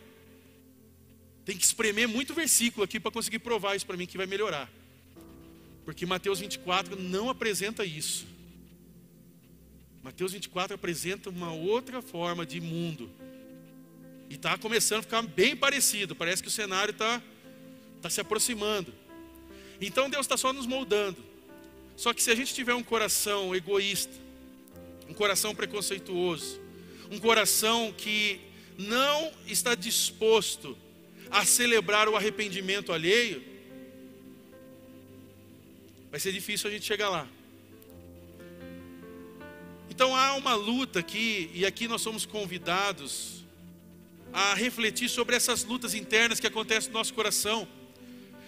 [1.49, 4.71] tem que espremer muito versículo aqui para conseguir provar isso para mim que vai melhorar.
[5.83, 8.27] Porque Mateus 24 não apresenta isso.
[10.03, 13.11] Mateus 24 apresenta uma outra forma de mundo.
[14.29, 16.15] E está começando a ficar bem parecido.
[16.15, 17.23] Parece que o cenário está
[17.97, 18.93] está se aproximando.
[19.81, 21.25] Então Deus está só nos moldando.
[21.97, 24.13] Só que se a gente tiver um coração egoísta,
[25.09, 26.61] um coração preconceituoso,
[27.11, 28.39] um coração que
[28.77, 30.77] não está disposto
[31.31, 33.43] a celebrar o arrependimento alheio,
[36.11, 37.29] vai ser difícil a gente chegar lá.
[39.91, 43.45] Então há uma luta aqui, e aqui nós somos convidados
[44.33, 47.67] a refletir sobre essas lutas internas que acontecem no nosso coração.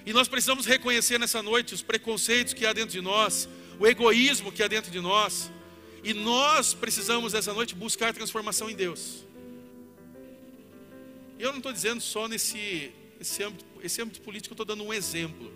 [0.06, 4.52] E nós precisamos reconhecer nessa noite os preconceitos que há dentro de nós, o egoísmo
[4.52, 5.50] que há dentro de nós.
[6.02, 9.24] E nós precisamos nessa noite buscar transformação em Deus.
[11.40, 14.92] Eu não estou dizendo só nesse esse âmbito, esse âmbito político, eu estou dando um
[14.92, 15.50] exemplo.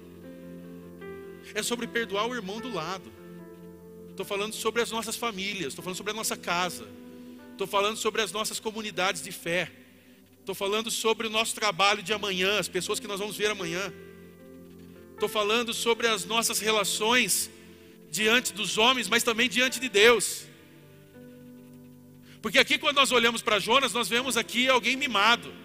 [1.55, 3.13] É sobre perdoar o irmão do lado.
[4.11, 6.87] Estou falando sobre as nossas famílias, estou falando sobre a nossa casa,
[7.53, 9.71] estou falando sobre as nossas comunidades de fé,
[10.41, 13.93] estou falando sobre o nosso trabalho de amanhã, as pessoas que nós vamos ver amanhã.
[15.13, 17.51] Estou falando sobre as nossas relações
[18.11, 20.47] diante dos homens, mas também diante de Deus.
[22.41, 25.64] Porque aqui, quando nós olhamos para Jonas, nós vemos aqui alguém mimado.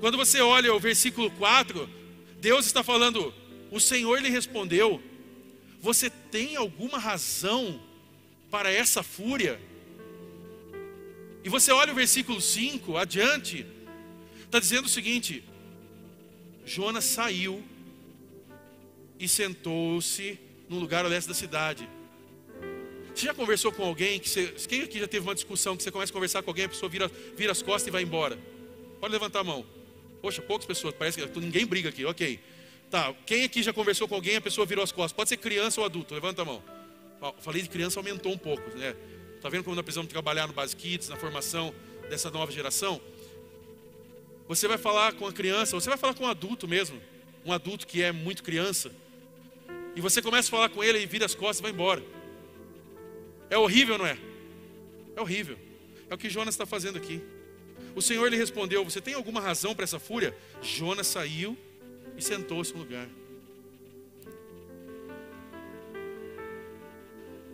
[0.00, 1.88] Quando você olha o versículo 4,
[2.40, 3.34] Deus está falando:
[3.70, 5.00] O Senhor lhe respondeu:
[5.80, 7.80] Você tem alguma razão
[8.50, 9.60] para essa fúria?
[11.44, 13.66] E você olha o versículo 5 adiante,
[14.42, 15.44] está dizendo o seguinte:
[16.64, 17.62] Jonas saiu
[19.18, 21.86] e sentou-se num lugar ao leste da cidade.
[23.14, 25.90] Você já conversou com alguém que você, quem aqui já teve uma discussão que você
[25.90, 28.38] começa a conversar com alguém, a pessoa vira, vira as costas e vai embora?
[28.98, 29.79] Pode levantar a mão.
[30.20, 32.40] Poxa, poucas pessoas, parece que ninguém briga aqui, ok.
[32.90, 35.12] Tá, quem aqui já conversou com alguém, a pessoa virou as costas?
[35.12, 36.62] Pode ser criança ou adulto, levanta a mão.
[37.40, 38.96] Falei de criança, aumentou um pouco, né?
[39.40, 41.74] Tá vendo como nós precisamos trabalhar no Basic Kids, na formação
[42.08, 43.00] dessa nova geração?
[44.48, 47.00] Você vai falar com a criança, você vai falar com um adulto mesmo,
[47.44, 48.90] um adulto que é muito criança,
[49.94, 52.02] e você começa a falar com ele e vira as costas e vai embora.
[53.48, 54.18] É horrível, não é?
[55.16, 55.56] É horrível.
[56.08, 57.22] É o que Jonas está fazendo aqui.
[57.94, 60.36] O Senhor lhe respondeu: Você tem alguma razão para essa fúria?
[60.62, 61.56] Jonas saiu
[62.16, 63.08] e sentou-se no lugar.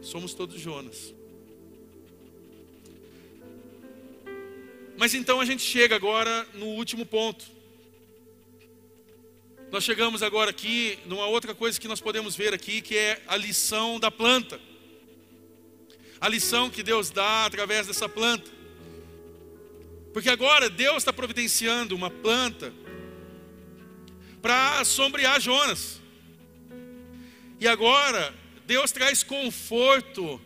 [0.01, 1.14] Somos todos Jonas.
[4.96, 7.44] Mas então a gente chega agora no último ponto.
[9.70, 13.37] Nós chegamos agora aqui numa outra coisa que nós podemos ver aqui, que é a
[13.37, 14.61] lição da planta.
[16.20, 18.51] A lição que Deus dá através dessa planta.
[20.16, 22.72] Porque agora Deus está providenciando uma planta
[24.40, 26.00] para sombrear Jonas.
[27.61, 30.40] E agora Deus traz conforto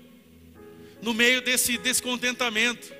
[1.00, 2.92] no meio desse descontentamento.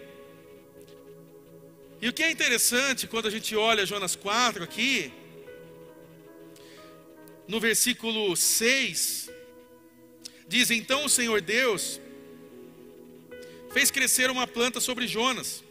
[2.00, 5.12] E o que é interessante quando a gente olha Jonas 4 aqui,
[7.48, 9.28] no versículo 6,
[10.46, 12.00] diz: Então o Senhor Deus
[13.72, 15.64] fez crescer uma planta sobre Jonas,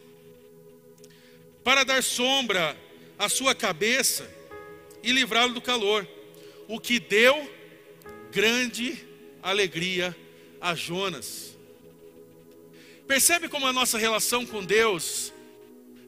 [1.62, 2.76] para dar sombra
[3.18, 4.28] à sua cabeça
[5.02, 6.06] e livrá-lo do calor,
[6.68, 7.50] o que deu
[8.30, 9.04] grande
[9.42, 10.16] alegria
[10.60, 11.56] a Jonas.
[13.06, 15.32] Percebe como a nossa relação com Deus,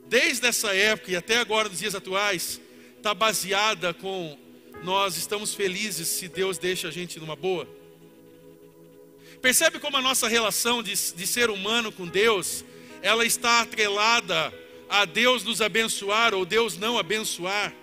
[0.06, 2.60] desde essa época e até agora, nos dias atuais,
[2.96, 4.38] está baseada com
[4.82, 7.68] nós estamos felizes se Deus deixa a gente numa boa?
[9.40, 12.64] Percebe como a nossa relação de, de ser humano com Deus,
[13.00, 14.52] ela está atrelada
[14.92, 17.74] a Deus nos abençoar ou Deus não abençoar?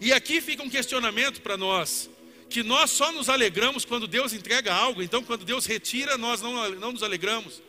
[0.00, 2.08] E aqui fica um questionamento para nós,
[2.48, 6.70] que nós só nos alegramos quando Deus entrega algo, então quando Deus retira, nós não,
[6.76, 7.60] não nos alegramos.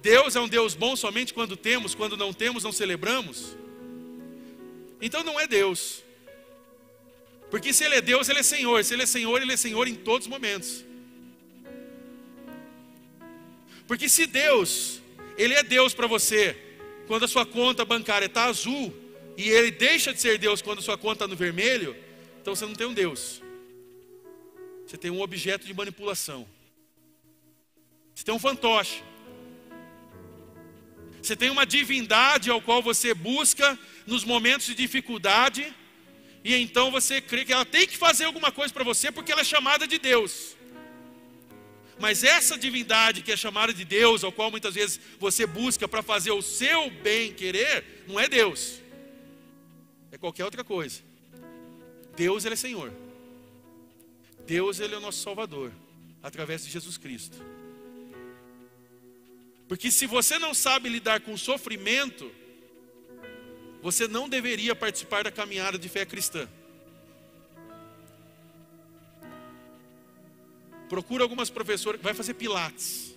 [0.00, 3.56] Deus é um Deus bom somente quando temos, quando não temos, não celebramos.
[5.00, 6.04] Então não é Deus.
[7.50, 8.84] Porque se Ele é Deus, Ele é Senhor.
[8.84, 10.84] Se Ele é Senhor, Ele é Senhor em todos os momentos.
[13.86, 15.01] Porque se Deus,
[15.36, 16.56] Ele é Deus para você,
[17.06, 18.94] quando a sua conta bancária está azul,
[19.36, 21.96] e Ele deixa de ser Deus quando a sua conta está no vermelho,
[22.40, 23.42] então você não tem um Deus.
[24.86, 26.46] Você tem um objeto de manipulação.
[28.14, 29.02] Você tem um fantoche.
[31.22, 35.72] Você tem uma divindade ao qual você busca nos momentos de dificuldade
[36.44, 39.42] e então você crê que ela tem que fazer alguma coisa para você porque ela
[39.42, 40.56] é chamada de Deus.
[42.02, 46.02] Mas essa divindade que é chamada de Deus, ao qual muitas vezes você busca para
[46.02, 48.80] fazer o seu bem querer, não é Deus.
[50.10, 51.00] É qualquer outra coisa.
[52.16, 52.92] Deus ele é Senhor.
[54.44, 55.70] Deus ele é o nosso Salvador,
[56.20, 57.36] através de Jesus Cristo.
[59.68, 62.32] Porque se você não sabe lidar com o sofrimento,
[63.80, 66.48] você não deveria participar da caminhada de fé cristã.
[70.92, 73.14] Procura algumas professoras, vai fazer pilates.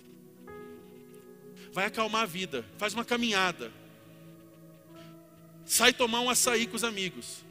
[1.74, 3.70] Vai acalmar a vida, faz uma caminhada.
[5.66, 7.44] Sai tomar um açaí com os amigos.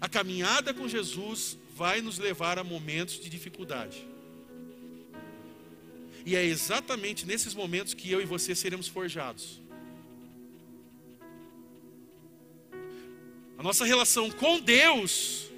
[0.00, 4.06] A caminhada com Jesus vai nos levar a momentos de dificuldade.
[6.24, 9.60] E é exatamente nesses momentos que eu e você seremos forjados.
[13.58, 15.50] A nossa relação com Deus,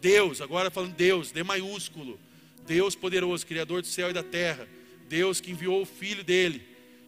[0.00, 2.18] Deus, agora falando Deus, D maiúsculo,
[2.66, 4.68] Deus poderoso, Criador do céu e da terra,
[5.08, 6.62] Deus que enviou o Filho dele,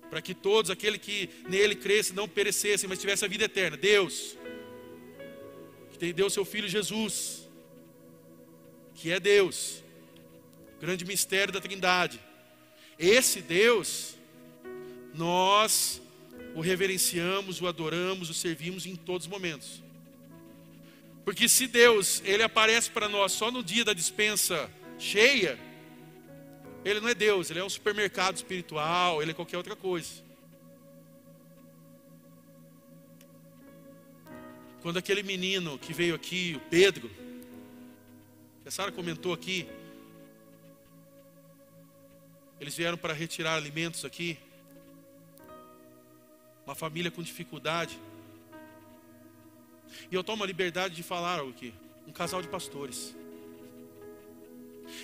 [0.08, 3.76] para que todos, aquele que nele cresce, não perecessem, mas tivesse a vida eterna.
[3.76, 4.36] Deus,
[5.98, 7.46] que deu seu Filho Jesus,
[8.94, 9.84] que é Deus,
[10.80, 12.18] grande mistério da Trindade.
[12.98, 14.16] Esse Deus,
[15.14, 16.02] nós
[16.54, 19.82] o reverenciamos, o adoramos, o servimos em todos os momentos.
[21.24, 25.58] Porque se Deus, ele aparece para nós só no dia da dispensa cheia,
[26.84, 30.22] ele não é Deus, ele é um supermercado espiritual, ele é qualquer outra coisa.
[34.82, 37.10] Quando aquele menino que veio aqui, o Pedro,
[38.62, 39.68] que a Sara comentou aqui,
[42.58, 44.38] eles vieram para retirar alimentos aqui,
[46.64, 47.98] uma família com dificuldade.
[50.10, 51.72] E eu tomo a liberdade de falar algo aqui.
[52.06, 53.14] Um casal de pastores.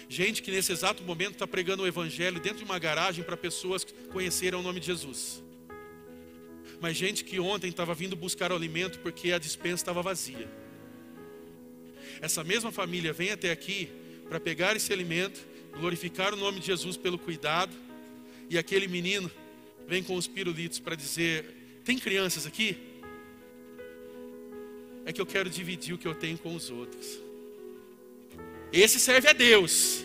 [0.09, 3.85] Gente que nesse exato momento está pregando o Evangelho dentro de uma garagem para pessoas
[3.85, 5.43] que conheceram o nome de Jesus.
[6.81, 10.49] Mas gente que ontem estava vindo buscar o alimento porque a dispensa estava vazia.
[12.21, 13.89] Essa mesma família vem até aqui
[14.29, 15.47] para pegar esse alimento,
[15.79, 17.73] glorificar o nome de Jesus pelo cuidado,
[18.49, 19.31] e aquele menino
[19.87, 22.77] vem com os pirulitos para dizer: tem crianças aqui?
[25.07, 27.21] É que eu quero dividir o que eu tenho com os outros.
[28.73, 30.05] Esse serve a Deus.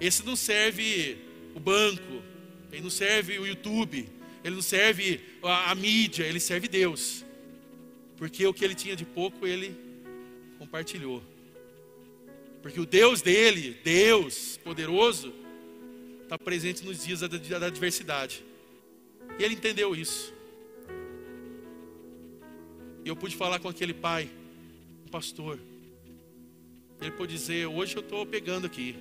[0.00, 1.16] Esse não serve
[1.54, 2.22] o banco,
[2.72, 4.08] ele não serve o YouTube,
[4.42, 7.24] ele não serve a, a mídia, ele serve Deus.
[8.16, 9.76] Porque o que ele tinha de pouco, ele
[10.58, 11.22] compartilhou.
[12.62, 15.32] Porque o Deus dele, Deus poderoso,
[16.24, 18.44] está presente nos dias da, da adversidade.
[19.38, 20.34] E ele entendeu isso.
[23.04, 24.30] E eu pude falar com aquele pai,
[25.10, 25.58] pastor.
[27.00, 28.94] Ele pôde dizer: Hoje eu estou pegando aqui,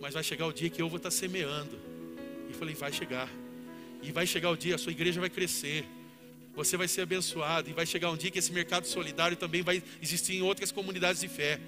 [0.00, 1.78] mas vai chegar o dia que eu vou estar tá semeando.
[2.50, 3.28] E falei: Vai chegar.
[4.02, 5.86] E vai chegar o dia, a sua igreja vai crescer.
[6.54, 7.70] Você vai ser abençoado.
[7.70, 11.22] E vai chegar um dia que esse mercado solidário também vai existir em outras comunidades
[11.22, 11.58] de fé.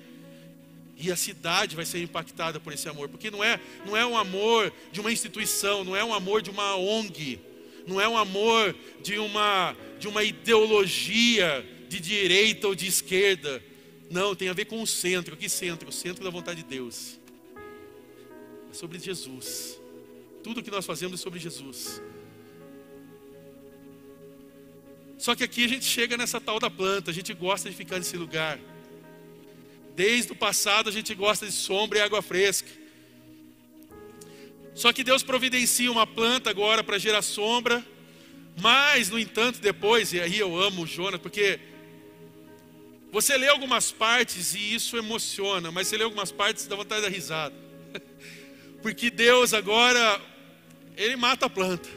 [0.99, 4.17] E a cidade vai ser impactada por esse amor, porque não é, não é um
[4.17, 7.39] amor de uma instituição, não é um amor de uma ONG,
[7.87, 13.63] não é um amor de uma, de uma ideologia de direita ou de esquerda.
[14.11, 15.37] Não, tem a ver com o centro.
[15.37, 15.89] Que centro?
[15.89, 17.19] O centro da vontade de Deus.
[18.71, 19.79] É sobre Jesus.
[20.43, 22.03] Tudo que nós fazemos é sobre Jesus.
[25.19, 27.99] Só que aqui a gente chega nessa tal da planta, a gente gosta de ficar
[27.99, 28.59] nesse lugar.
[29.95, 32.69] Desde o passado a gente gosta de sombra e água fresca.
[34.77, 37.83] Só que Deus providencia uma planta agora para gerar sombra,
[38.61, 41.59] mas, no entanto, depois, e aí eu amo o Jonas, porque
[43.11, 47.09] você lê algumas partes e isso emociona, mas você lê algumas partes dá vontade de
[47.09, 47.55] dar risada.
[48.83, 50.21] Porque Deus agora,
[50.95, 51.89] Ele mata a planta.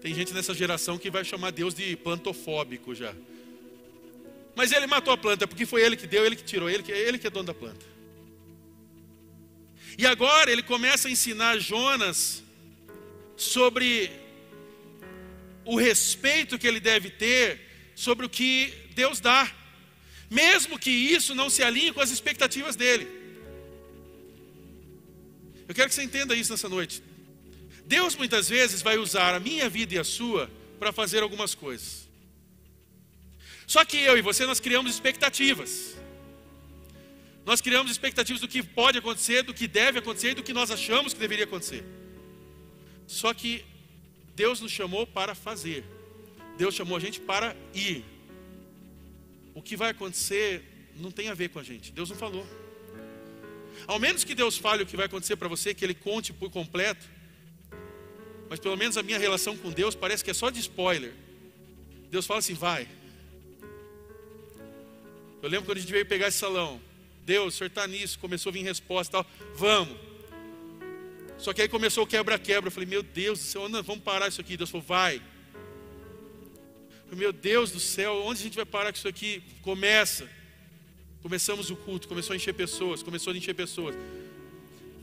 [0.00, 3.14] Tem gente nessa geração que vai chamar Deus de plantofóbico já.
[4.56, 6.92] Mas ele matou a planta, porque foi ele que deu, ele que tirou, ele que,
[6.92, 7.93] ele que é dono da planta.
[9.96, 12.42] E agora ele começa a ensinar Jonas
[13.36, 14.10] sobre
[15.64, 17.60] o respeito que ele deve ter
[17.94, 19.50] sobre o que Deus dá,
[20.30, 23.06] mesmo que isso não se alinhe com as expectativas dele.
[25.68, 27.02] Eu quero que você entenda isso nessa noite.
[27.86, 32.08] Deus muitas vezes vai usar a minha vida e a sua para fazer algumas coisas.
[33.66, 35.96] Só que eu e você nós criamos expectativas.
[37.44, 40.70] Nós criamos expectativas do que pode acontecer, do que deve acontecer e do que nós
[40.70, 41.84] achamos que deveria acontecer.
[43.06, 43.64] Só que
[44.34, 45.84] Deus nos chamou para fazer.
[46.56, 48.04] Deus chamou a gente para ir.
[49.54, 50.62] O que vai acontecer
[50.96, 51.92] não tem a ver com a gente.
[51.92, 52.46] Deus não falou.
[53.86, 56.50] Ao menos que Deus fale o que vai acontecer para você, que Ele conte por
[56.50, 57.06] completo,
[58.48, 61.12] mas pelo menos a minha relação com Deus parece que é só de spoiler.
[62.10, 62.88] Deus fala assim: vai.
[65.42, 66.80] Eu lembro quando a gente veio pegar esse salão.
[67.24, 69.26] Deus, o senhor está nisso, começou a vir resposta tal.
[69.54, 69.96] Vamos.
[71.38, 72.68] Só que aí começou o quebra-quebra.
[72.68, 74.56] Eu falei, meu Deus do céu, vamos parar isso aqui.
[74.56, 75.20] Deus falou, vai.
[77.04, 79.42] Falei, meu Deus do céu, onde a gente vai parar com isso aqui?
[79.62, 80.28] Começa.
[81.22, 83.96] Começamos o culto, começou a encher pessoas, começou a encher pessoas.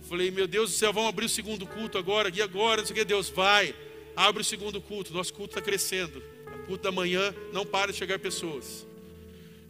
[0.07, 2.93] Falei, meu Deus do céu, vamos abrir o segundo culto agora, e agora, não sei
[2.93, 3.73] o que, Deus, vai,
[4.15, 6.21] abre o segundo culto, nosso culto está crescendo.
[6.55, 8.85] O culto da manhã não para de chegar pessoas.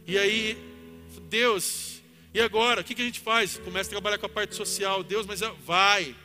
[0.06, 0.58] E aí,
[1.28, 1.91] Deus,
[2.34, 2.80] e agora?
[2.80, 3.58] O que, que a gente faz?
[3.58, 5.02] Começa a trabalhar com a parte social.
[5.02, 6.16] Deus, mas vai.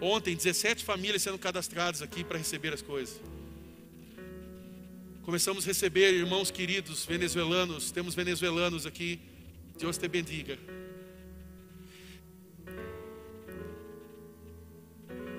[0.00, 3.20] Ontem, 17 famílias sendo cadastradas aqui para receber as coisas.
[5.22, 7.92] Começamos a receber irmãos queridos venezuelanos.
[7.92, 9.20] Temos venezuelanos aqui.
[9.78, 10.58] Deus te bendiga.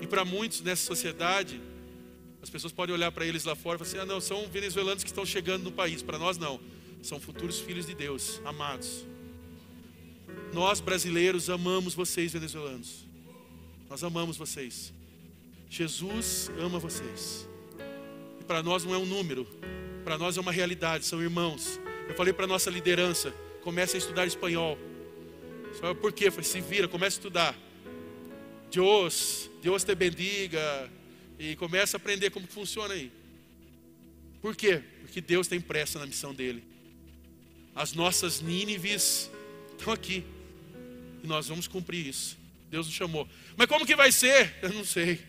[0.00, 1.60] E para muitos nessa sociedade,
[2.42, 5.04] as pessoas podem olhar para eles lá fora e falar assim: ah, não, são venezuelanos
[5.04, 6.02] que estão chegando no país.
[6.02, 6.58] Para nós, não.
[7.02, 9.04] São futuros filhos de Deus, amados.
[10.52, 13.04] Nós brasileiros amamos vocês, venezuelanos.
[13.90, 14.92] Nós amamos vocês.
[15.68, 17.48] Jesus ama vocês.
[18.40, 19.46] E para nós não é um número,
[20.04, 21.80] para nós é uma realidade, são irmãos.
[22.08, 24.78] Eu falei para nossa liderança: comece a estudar espanhol.
[26.00, 26.30] Por quê?
[26.30, 27.58] Falei: se vira, comece a estudar.
[28.70, 30.90] Deus, Deus te bendiga.
[31.38, 33.10] E começa a aprender como funciona aí.
[34.40, 34.82] Por quê?
[35.00, 36.71] Porque Deus tem pressa na missão dele.
[37.74, 39.30] As nossas Nínives
[39.78, 40.24] estão aqui.
[41.22, 42.38] E nós vamos cumprir isso.
[42.70, 43.28] Deus nos chamou.
[43.56, 44.54] Mas como que vai ser?
[44.62, 45.20] Eu não sei.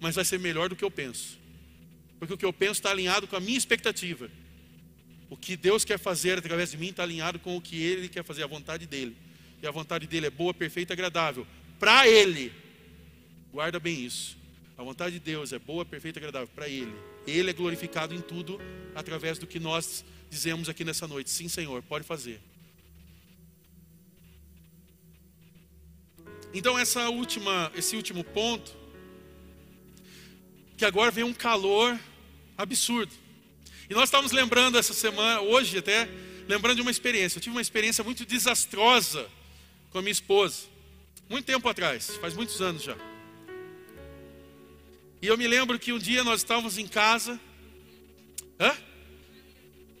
[0.00, 1.38] Mas vai ser melhor do que eu penso.
[2.18, 4.30] Porque o que eu penso está alinhado com a minha expectativa.
[5.28, 8.22] O que Deus quer fazer através de mim está alinhado com o que Ele quer
[8.22, 9.16] fazer, a vontade dEle.
[9.62, 11.46] E a vontade dEle é boa, perfeita e agradável.
[11.78, 12.52] Para Ele.
[13.52, 14.36] Guarda bem isso.
[14.76, 16.92] A vontade de Deus é boa, perfeita e agradável para Ele.
[17.26, 18.60] Ele é glorificado em tudo
[18.94, 22.40] através do que nós dizemos aqui nessa noite: sim, Senhor, pode fazer.
[26.54, 28.76] Então essa última, esse último ponto,
[30.76, 31.98] que agora vem um calor
[32.56, 33.12] absurdo.
[33.88, 36.08] E nós estávamos lembrando essa semana, hoje até,
[36.48, 37.38] lembrando de uma experiência.
[37.38, 39.28] Eu tive uma experiência muito desastrosa
[39.90, 40.62] com a minha esposa,
[41.28, 43.11] muito tempo atrás, faz muitos anos já.
[45.22, 47.40] E eu me lembro que um dia nós estávamos em casa,
[48.58, 48.76] hã?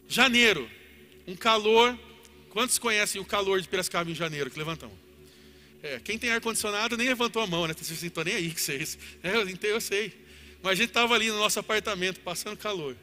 [0.08, 0.68] Janeiro,
[1.28, 1.96] um calor.
[2.50, 4.50] Quantos conhecem o calor de Piracicaba em janeiro?
[4.50, 4.90] Que levantam.
[5.80, 7.74] É, quem tem ar-condicionado nem levantou a mão, né?
[7.78, 8.98] Vocês não nem aí que vocês.
[9.22, 10.12] É, eu, eu sei.
[10.60, 12.96] Mas a gente estava ali no nosso apartamento, passando calor.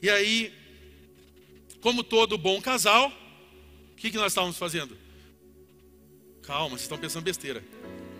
[0.00, 0.52] E aí,
[1.82, 3.12] como todo bom casal,
[3.92, 4.96] o que, que nós estávamos fazendo?
[6.42, 7.62] Calma, vocês estão pensando besteira.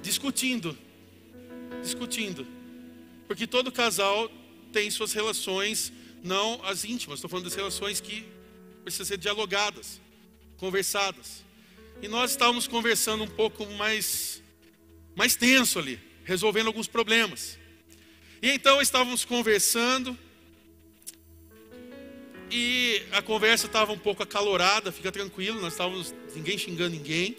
[0.03, 0.77] Discutindo.
[1.83, 2.47] Discutindo.
[3.27, 4.31] Porque todo casal
[4.73, 8.25] tem suas relações não as íntimas, estou falando das relações que
[8.83, 10.01] precisam ser dialogadas,
[10.57, 11.45] conversadas.
[12.03, 14.43] E nós estávamos conversando um pouco mais,
[15.15, 17.59] mais tenso ali, resolvendo alguns problemas.
[18.43, 20.17] E então estávamos conversando,
[22.51, 27.37] E a conversa estava um pouco acalorada, fica tranquilo, nós estávamos ninguém xingando ninguém,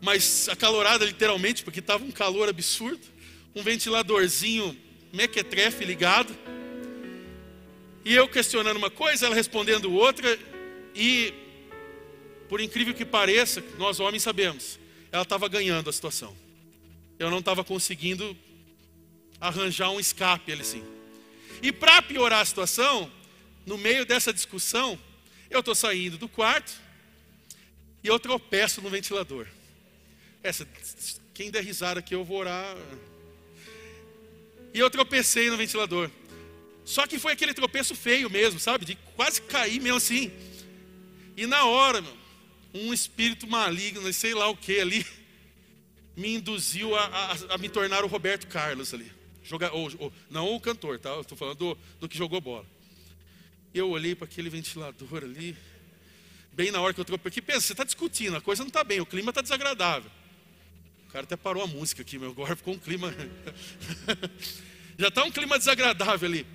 [0.00, 3.02] mas acalorada literalmente, porque estava um calor absurdo,
[3.54, 4.76] um ventiladorzinho
[5.12, 6.34] mequetrefe ligado.
[8.04, 10.38] E eu questionando uma coisa, ela respondendo outra,
[10.94, 11.32] e
[12.48, 14.78] por incrível que pareça, nós homens sabemos,
[15.10, 16.36] ela estava ganhando a situação.
[17.18, 18.36] Eu não estava conseguindo
[19.40, 20.84] arranjar um escape ali assim.
[21.62, 23.10] E para piorar a situação,
[23.64, 24.98] no meio dessa discussão,
[25.48, 26.72] eu estou saindo do quarto
[28.02, 29.46] e eu tropeço no ventilador.
[30.42, 30.66] Essa,
[31.32, 32.76] quem der risada aqui, eu vou orar.
[34.74, 36.10] E eu tropecei no ventilador.
[36.84, 38.84] Só que foi aquele tropeço feio mesmo, sabe?
[38.84, 40.32] De quase cair mesmo assim.
[41.36, 42.16] E na hora, meu,
[42.74, 45.06] um espírito maligno, sei lá o que ali,
[46.16, 49.10] me induziu a, a, a, me tornar o Roberto Carlos ali.
[49.42, 51.18] Jogar, ou, ou, não o cantor, tá?
[51.20, 52.66] Estou falando do, do que jogou bola.
[53.74, 55.56] Eu olhei para aquele ventilador ali,
[56.52, 57.18] bem na hora que eu.
[57.18, 60.10] Porque pensa, você está discutindo, a coisa não está bem, o clima está desagradável.
[61.12, 62.30] Cara até parou a música aqui, meu.
[62.30, 63.14] Agora ficou um clima.
[64.98, 66.46] Já está um clima desagradável ali.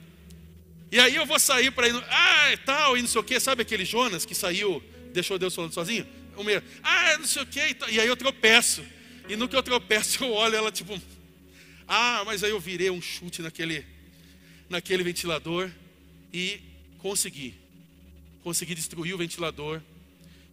[0.92, 1.94] E aí eu vou sair para ir.
[1.94, 2.04] No...
[2.10, 3.40] Ah, é tal, e não sei o quê.
[3.40, 4.82] Sabe aquele Jonas que saiu,
[5.14, 6.08] deixou Deus falando sozinho?
[6.36, 7.78] O meu, ah, não sei o quê.
[7.90, 8.84] E aí eu tropeço.
[9.30, 11.00] E no que eu tropeço, eu olho ela tipo.
[11.88, 13.86] Ah, mas aí eu virei um chute naquele,
[14.68, 15.70] naquele ventilador
[16.34, 16.60] e
[16.98, 17.54] consegui.
[18.44, 19.82] Consegui destruir o ventilador.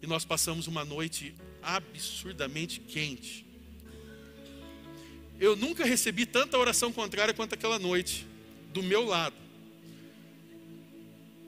[0.02, 3.44] E nós passamos uma noite absurdamente quente.
[5.40, 8.26] Eu nunca recebi tanta oração contrária quanto aquela noite,
[8.72, 9.34] do meu lado.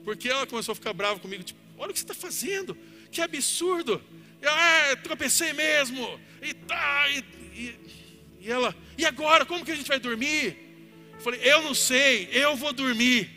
[0.03, 2.77] Porque ela começou a ficar brava comigo, tipo, olha o que você está fazendo,
[3.11, 4.01] que absurdo.
[4.41, 6.19] Eu, ah, tropecei mesmo.
[6.41, 7.19] E tá, e,
[7.53, 7.79] e,
[8.41, 10.57] e ela, e agora, como que a gente vai dormir?
[11.15, 13.29] Eu falei, eu não sei, eu vou dormir.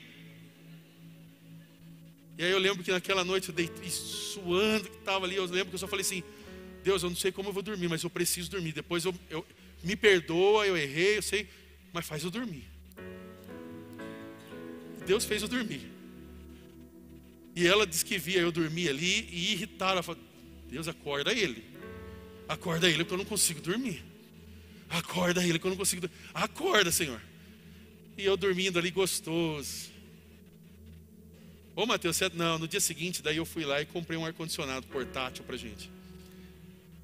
[2.39, 5.69] E aí eu lembro que naquela noite eu deitei suando que estava ali, eu lembro
[5.69, 6.23] que eu só falei assim,
[6.83, 8.73] Deus, eu não sei como eu vou dormir, mas eu preciso dormir.
[8.73, 9.45] Depois eu, eu
[9.83, 11.49] me perdoa, eu errei, eu sei,
[11.93, 12.65] mas faz eu dormir.
[15.07, 15.91] Deus fez eu dormir.
[17.57, 19.93] E ela disse que via eu dormir ali e irritada.
[19.93, 20.21] Ela falou,
[20.69, 21.65] Deus, acorda ele.
[22.49, 24.05] Acorda ele porque eu não consigo dormir.
[24.89, 26.17] Acorda ele que eu não consigo dormir.
[26.33, 27.21] Acorda, Senhor.
[28.17, 29.91] E eu dormindo ali gostoso.
[31.75, 32.29] Ô Mateus, você...
[32.29, 35.91] não, no dia seguinte, daí eu fui lá e comprei um ar-condicionado portátil pra gente.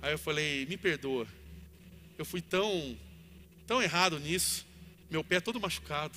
[0.02, 1.26] Aí eu falei, me perdoa.
[2.18, 2.96] Eu fui tão,
[3.66, 4.66] tão errado nisso.
[5.10, 6.16] Meu pé todo machucado.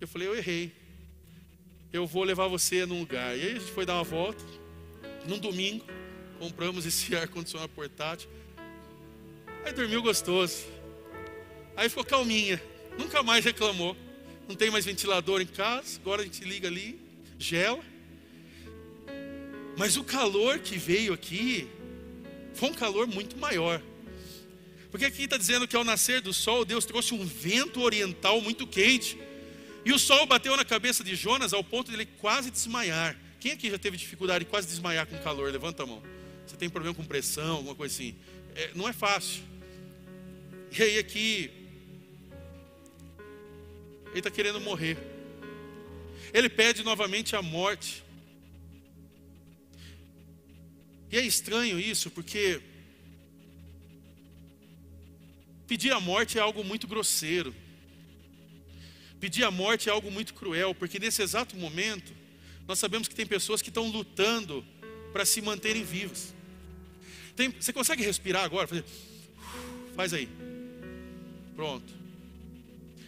[0.00, 0.72] Eu falei, eu errei.
[1.92, 3.36] Eu vou levar você num lugar.
[3.36, 4.42] E aí a gente foi dar uma volta.
[5.26, 5.84] Num domingo,
[6.38, 8.28] compramos esse ar-condicionado portátil.
[9.64, 10.64] Aí dormiu gostoso.
[11.76, 12.62] Aí ficou calminha.
[12.98, 13.96] Nunca mais reclamou.
[14.48, 15.98] Não tem mais ventilador em casa.
[16.00, 16.98] Agora a gente liga ali,
[17.38, 17.82] gela.
[19.76, 21.68] Mas o calor que veio aqui
[22.54, 23.82] foi um calor muito maior.
[24.96, 28.66] Porque aqui está dizendo que ao nascer do sol, Deus trouxe um vento oriental muito
[28.66, 29.18] quente.
[29.84, 33.14] E o sol bateu na cabeça de Jonas ao ponto de ele quase desmaiar.
[33.38, 35.52] Quem aqui já teve dificuldade de quase desmaiar com calor?
[35.52, 36.02] Levanta a mão.
[36.46, 38.16] Você tem problema com pressão, alguma coisa assim?
[38.54, 39.42] É, não é fácil.
[40.72, 41.50] E aí aqui,
[44.12, 44.96] ele está querendo morrer.
[46.32, 48.02] Ele pede novamente a morte.
[51.12, 52.62] E é estranho isso, porque
[55.66, 57.54] Pedir a morte é algo muito grosseiro.
[59.20, 62.12] Pedir a morte é algo muito cruel, porque nesse exato momento,
[62.68, 64.64] nós sabemos que tem pessoas que estão lutando
[65.12, 66.34] para se manterem vivas.
[67.34, 68.66] Tem, você consegue respirar agora?
[68.66, 68.84] Fazer,
[69.94, 70.28] faz aí.
[71.54, 71.94] Pronto.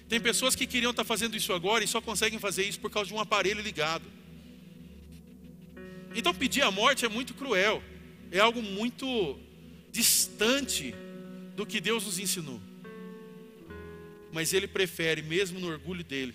[0.09, 3.09] Tem pessoas que queriam estar fazendo isso agora e só conseguem fazer isso por causa
[3.09, 4.05] de um aparelho ligado.
[6.15, 7.83] Então pedir a morte é muito cruel.
[8.33, 9.39] É algo muito
[9.93, 10.95] distante
[11.59, 12.61] do que Deus nos ensinou.
[14.31, 16.33] Mas ele prefere, mesmo no orgulho dele,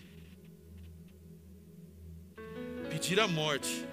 [2.90, 3.86] pedir a morte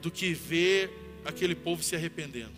[0.00, 0.90] do que ver
[1.22, 2.54] aquele povo se arrependendo.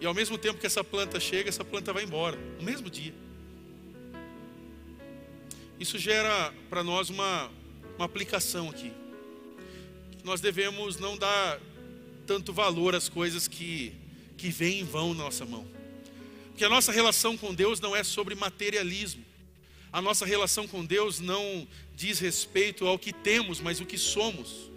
[0.00, 3.14] E ao mesmo tempo que essa planta chega, essa planta vai embora, no mesmo dia.
[5.78, 7.48] Isso gera para nós uma,
[7.96, 8.92] uma aplicação aqui.
[10.24, 11.60] Nós devemos não dar
[12.32, 13.92] tanto valor às coisas que,
[14.38, 15.66] que vêm em vão na nossa mão.
[16.48, 19.22] Porque a nossa relação com Deus não é sobre materialismo.
[19.92, 24.70] A nossa relação com Deus não diz respeito ao que temos, mas o que somos.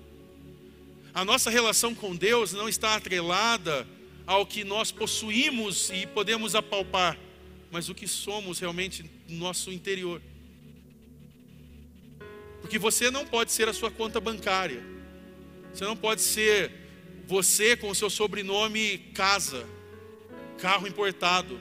[1.14, 3.88] A nossa relação com Deus não está atrelada
[4.28, 7.18] ao que nós possuímos e podemos apalpar,
[7.72, 10.22] mas o que somos realmente no nosso interior.
[12.60, 14.84] Porque você não pode ser a sua conta bancária.
[15.74, 16.85] Você não pode ser
[17.28, 19.66] você com o seu sobrenome casa,
[20.60, 21.60] carro importado.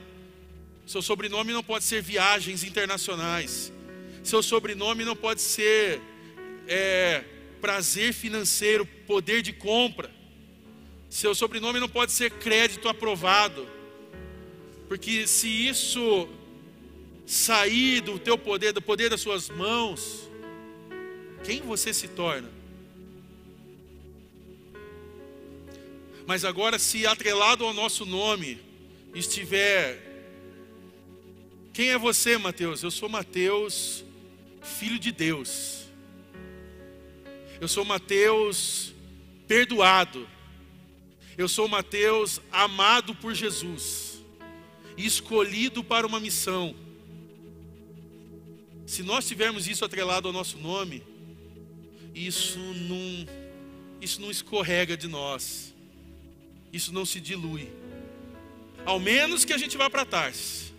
[0.85, 3.71] Seu sobrenome não pode ser viagens internacionais.
[4.23, 6.01] Seu sobrenome não pode ser
[6.67, 7.23] é,
[7.59, 10.11] prazer financeiro, poder de compra.
[11.09, 13.67] Seu sobrenome não pode ser crédito aprovado.
[14.87, 16.27] Porque se isso
[17.25, 20.29] sair do teu poder, do poder das suas mãos,
[21.43, 22.49] quem você se torna?
[26.25, 28.59] Mas agora, se atrelado ao nosso nome
[29.13, 30.01] estiver.
[31.73, 32.83] Quem é você, Mateus?
[32.83, 34.03] Eu sou Mateus,
[34.61, 35.85] filho de Deus.
[37.59, 38.93] Eu sou Mateus,
[39.47, 40.27] perdoado.
[41.37, 44.21] Eu sou Mateus, amado por Jesus,
[44.97, 46.73] escolhido para uma missão.
[48.85, 51.03] Se nós tivermos isso atrelado ao nosso nome,
[52.13, 53.27] isso não,
[53.99, 55.74] isso não escorrega de nós,
[56.75, 57.71] isso não se dilui.
[58.85, 60.73] Ao menos que a gente vá para Tarsis.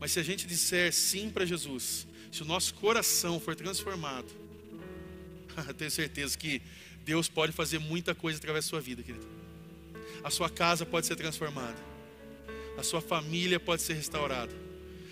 [0.00, 4.28] Mas se a gente disser sim para Jesus, se o nosso coração for transformado,
[5.76, 6.62] tenho certeza que
[7.04, 9.38] Deus pode fazer muita coisa através da sua vida, querido
[10.22, 11.76] a sua casa pode ser transformada,
[12.76, 14.54] a sua família pode ser restaurada,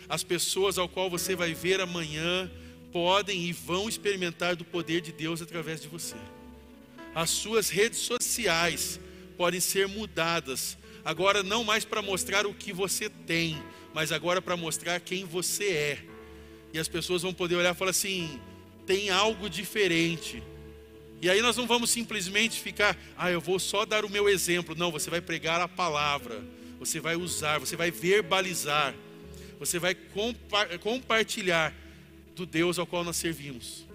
[0.09, 2.51] as pessoas ao qual você vai ver amanhã
[2.93, 6.17] podem e vão experimentar do poder de Deus através de você.
[7.15, 9.01] As suas redes sociais
[9.37, 13.63] podem ser mudadas, agora não mais para mostrar o que você tem,
[13.95, 15.99] mas agora para mostrar quem você é.
[16.73, 18.41] E as pessoas vão poder olhar e falar assim:
[18.87, 20.43] tem algo diferente
[21.21, 24.75] e aí nós não vamos simplesmente ficar, ah, eu vou só dar o meu exemplo.
[24.77, 26.43] Não, você vai pregar a palavra,
[26.79, 28.95] você vai usar, você vai verbalizar,
[29.59, 31.75] você vai compa compartilhar
[32.35, 33.87] do Deus ao qual nós servimos.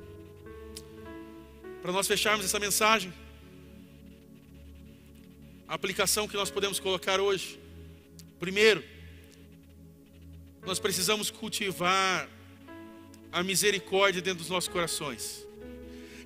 [1.82, 3.14] Para nós fecharmos essa mensagem,
[5.72, 7.58] a aplicação que nós podemos colocar hoje.
[8.42, 8.84] Primeiro,
[10.66, 12.30] nós precisamos cultivar
[13.32, 15.48] a misericórdia dentro dos nossos corações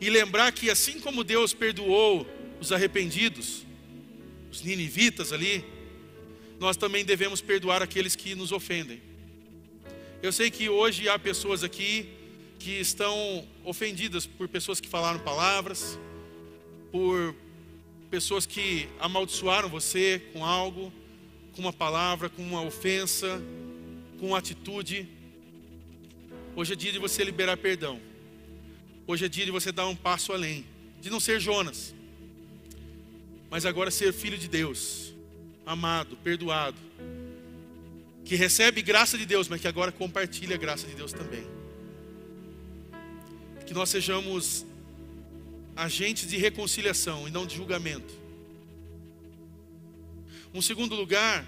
[0.01, 2.25] e lembrar que assim como Deus perdoou
[2.59, 3.63] os arrependidos,
[4.51, 5.63] os ninivitas ali,
[6.59, 8.99] nós também devemos perdoar aqueles que nos ofendem.
[10.23, 12.09] Eu sei que hoje há pessoas aqui
[12.57, 15.99] que estão ofendidas por pessoas que falaram palavras,
[16.91, 17.35] por
[18.09, 20.91] pessoas que amaldiçoaram você com algo,
[21.53, 23.41] com uma palavra, com uma ofensa,
[24.19, 25.07] com uma atitude.
[26.55, 27.99] Hoje é dia de você liberar perdão.
[29.07, 30.65] Hoje é dia de você dar um passo além,
[30.99, 31.93] de não ser Jonas,
[33.51, 35.13] mas agora ser filho de Deus,
[35.63, 36.77] amado, perdoado,
[38.23, 41.45] que recebe graça de Deus, mas que agora compartilha a graça de Deus também.
[43.67, 44.65] Que nós sejamos
[45.75, 48.13] agentes de reconciliação e não de julgamento.
[50.53, 51.45] Um segundo lugar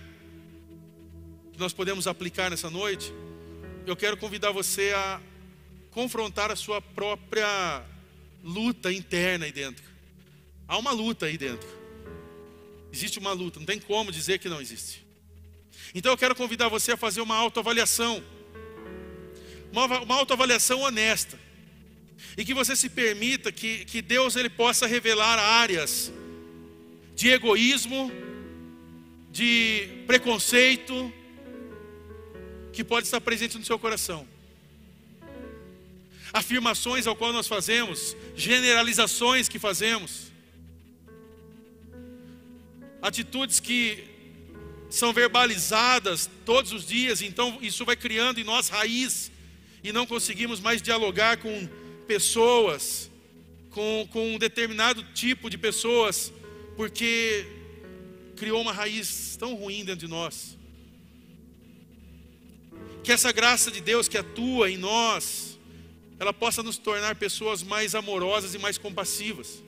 [1.53, 3.13] que nós podemos aplicar nessa noite,
[3.85, 5.21] eu quero convidar você a
[5.91, 7.83] confrontar a sua própria
[8.43, 9.83] luta interna aí dentro.
[10.67, 11.67] Há uma luta aí dentro.
[12.91, 15.05] Existe uma luta, não tem como dizer que não existe.
[15.95, 18.21] Então eu quero convidar você a fazer uma autoavaliação.
[19.71, 21.39] Uma, uma autoavaliação honesta.
[22.37, 26.11] E que você se permita que, que Deus ele possa revelar áreas
[27.15, 28.11] de egoísmo,
[29.31, 31.11] de preconceito,
[32.71, 34.27] que pode estar presente no seu coração.
[36.31, 40.31] Afirmações ao qual nós fazemos, generalizações que fazemos,
[43.01, 44.03] atitudes que
[44.89, 49.31] são verbalizadas todos os dias, então isso vai criando em nós raiz
[49.83, 51.67] e não conseguimos mais dialogar com
[52.07, 53.11] pessoas,
[53.71, 56.31] com, com um determinado tipo de pessoas,
[56.75, 57.45] porque
[58.35, 60.57] criou uma raiz tão ruim dentro de nós.
[63.03, 65.59] Que essa graça de Deus que atua em nós,
[66.19, 69.63] ela possa nos tornar pessoas mais amorosas e mais compassivas.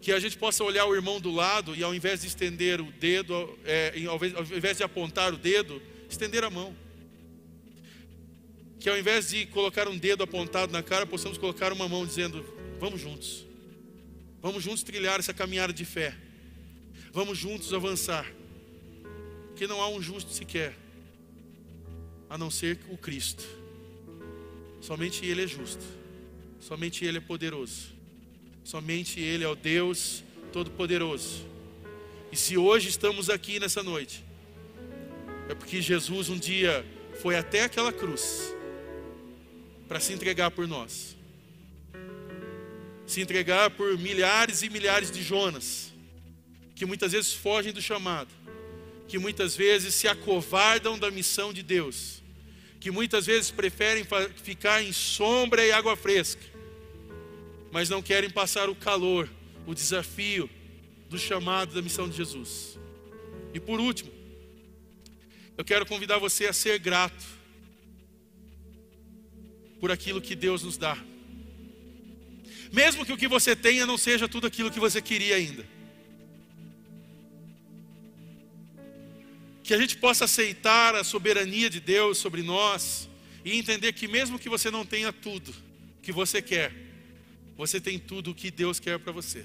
[0.00, 2.92] Que a gente possa olhar o irmão do lado e ao invés de estender o
[2.92, 4.16] dedo, é, ao
[4.56, 6.83] invés de apontar o dedo, estender a mão.
[8.84, 12.44] Que ao invés de colocar um dedo apontado na cara, possamos colocar uma mão dizendo:
[12.78, 13.46] Vamos juntos.
[14.42, 16.14] Vamos juntos trilhar essa caminhada de fé.
[17.10, 18.30] Vamos juntos avançar.
[19.56, 20.76] Que não há um justo sequer,
[22.28, 23.42] a não ser o Cristo.
[24.82, 25.82] Somente Ele é justo.
[26.60, 27.86] Somente Ele é poderoso.
[28.64, 30.22] Somente Ele é o Deus
[30.52, 31.46] Todo-Poderoso.
[32.30, 34.22] E se hoje estamos aqui nessa noite,
[35.48, 36.84] é porque Jesus um dia
[37.22, 38.53] foi até aquela cruz
[39.88, 41.16] para se entregar por nós.
[43.06, 45.92] se entregar por milhares e milhares de Jonas,
[46.74, 48.30] que muitas vezes fogem do chamado,
[49.06, 52.22] que muitas vezes se acovardam da missão de Deus,
[52.80, 54.06] que muitas vezes preferem
[54.42, 56.42] ficar em sombra e água fresca,
[57.70, 59.28] mas não querem passar o calor,
[59.66, 60.48] o desafio
[61.10, 62.78] do chamado da missão de Jesus.
[63.52, 64.10] E por último,
[65.58, 67.24] eu quero convidar você a ser grato
[69.84, 70.96] por aquilo que Deus nos dá.
[72.72, 75.62] Mesmo que o que você tenha não seja tudo aquilo que você queria ainda.
[79.62, 83.10] Que a gente possa aceitar a soberania de Deus sobre nós
[83.44, 85.54] e entender que mesmo que você não tenha tudo
[86.00, 86.72] que você quer,
[87.54, 89.44] você tem tudo o que Deus quer para você.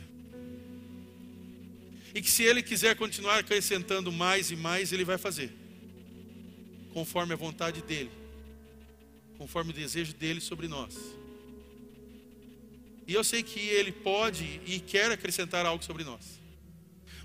[2.16, 5.52] E que se Ele quiser continuar acrescentando mais e mais, Ele vai fazer,
[6.94, 8.10] conforme a vontade dEle,
[9.40, 10.98] conforme o desejo dEle sobre nós.
[13.08, 16.40] E eu sei que Ele pode e quer acrescentar algo sobre nós.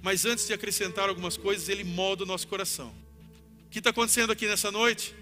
[0.01, 2.95] Mas antes de acrescentar algumas coisas, Ele molda o nosso coração.
[3.67, 5.12] O que está acontecendo aqui nessa noite?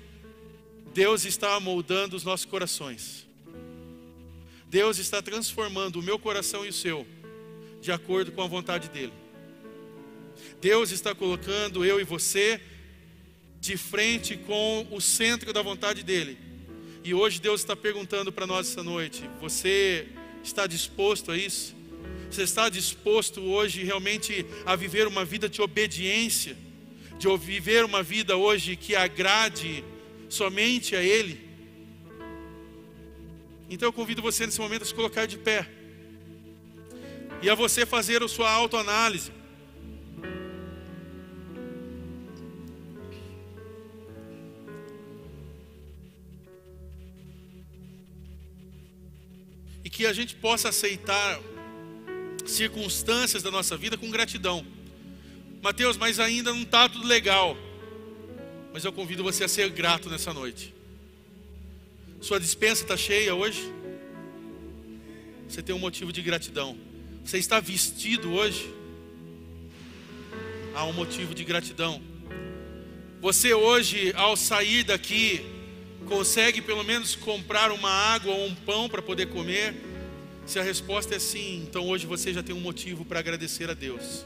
[0.92, 3.26] Deus está moldando os nossos corações.
[4.68, 7.06] Deus está transformando o meu coração e o seu,
[7.80, 9.14] de acordo com a vontade dEle.
[10.60, 12.60] Deus está colocando eu e você
[13.58, 16.51] de frente com o centro da vontade dEle.
[17.04, 20.06] E hoje Deus está perguntando para nós essa noite: você
[20.42, 21.74] está disposto a isso?
[22.30, 26.56] Você está disposto hoje realmente a viver uma vida de obediência,
[27.18, 29.84] de viver uma vida hoje que agrade
[30.28, 31.40] somente a Ele?
[33.68, 35.68] Então eu convido você nesse momento a se colocar de pé
[37.42, 39.32] e a você fazer a sua autoanálise.
[50.02, 51.40] Que a gente possa aceitar
[52.44, 54.66] circunstâncias da nossa vida com gratidão.
[55.62, 57.56] Mateus, mas ainda não está tudo legal.
[58.72, 60.74] Mas eu convido você a ser grato nessa noite.
[62.20, 63.72] Sua dispensa está cheia hoje?
[65.48, 66.76] Você tem um motivo de gratidão.
[67.24, 68.74] Você está vestido hoje?
[70.74, 72.02] Há um motivo de gratidão.
[73.20, 75.44] Você hoje, ao sair daqui,
[76.06, 79.91] Consegue pelo menos comprar uma água ou um pão para poder comer?
[80.52, 83.72] Se a resposta é sim, então hoje você já tem um motivo para agradecer a
[83.72, 84.22] Deus.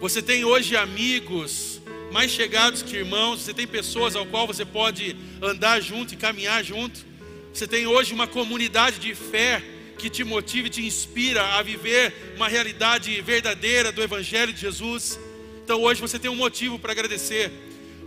[0.00, 1.80] Você tem hoje amigos
[2.10, 6.64] mais chegados que irmãos, você tem pessoas ao qual você pode andar junto e caminhar
[6.64, 7.06] junto.
[7.54, 9.62] Você tem hoje uma comunidade de fé
[9.96, 15.20] que te motiva e te inspira a viver uma realidade verdadeira do Evangelho de Jesus.
[15.62, 17.52] Então hoje você tem um motivo para agradecer.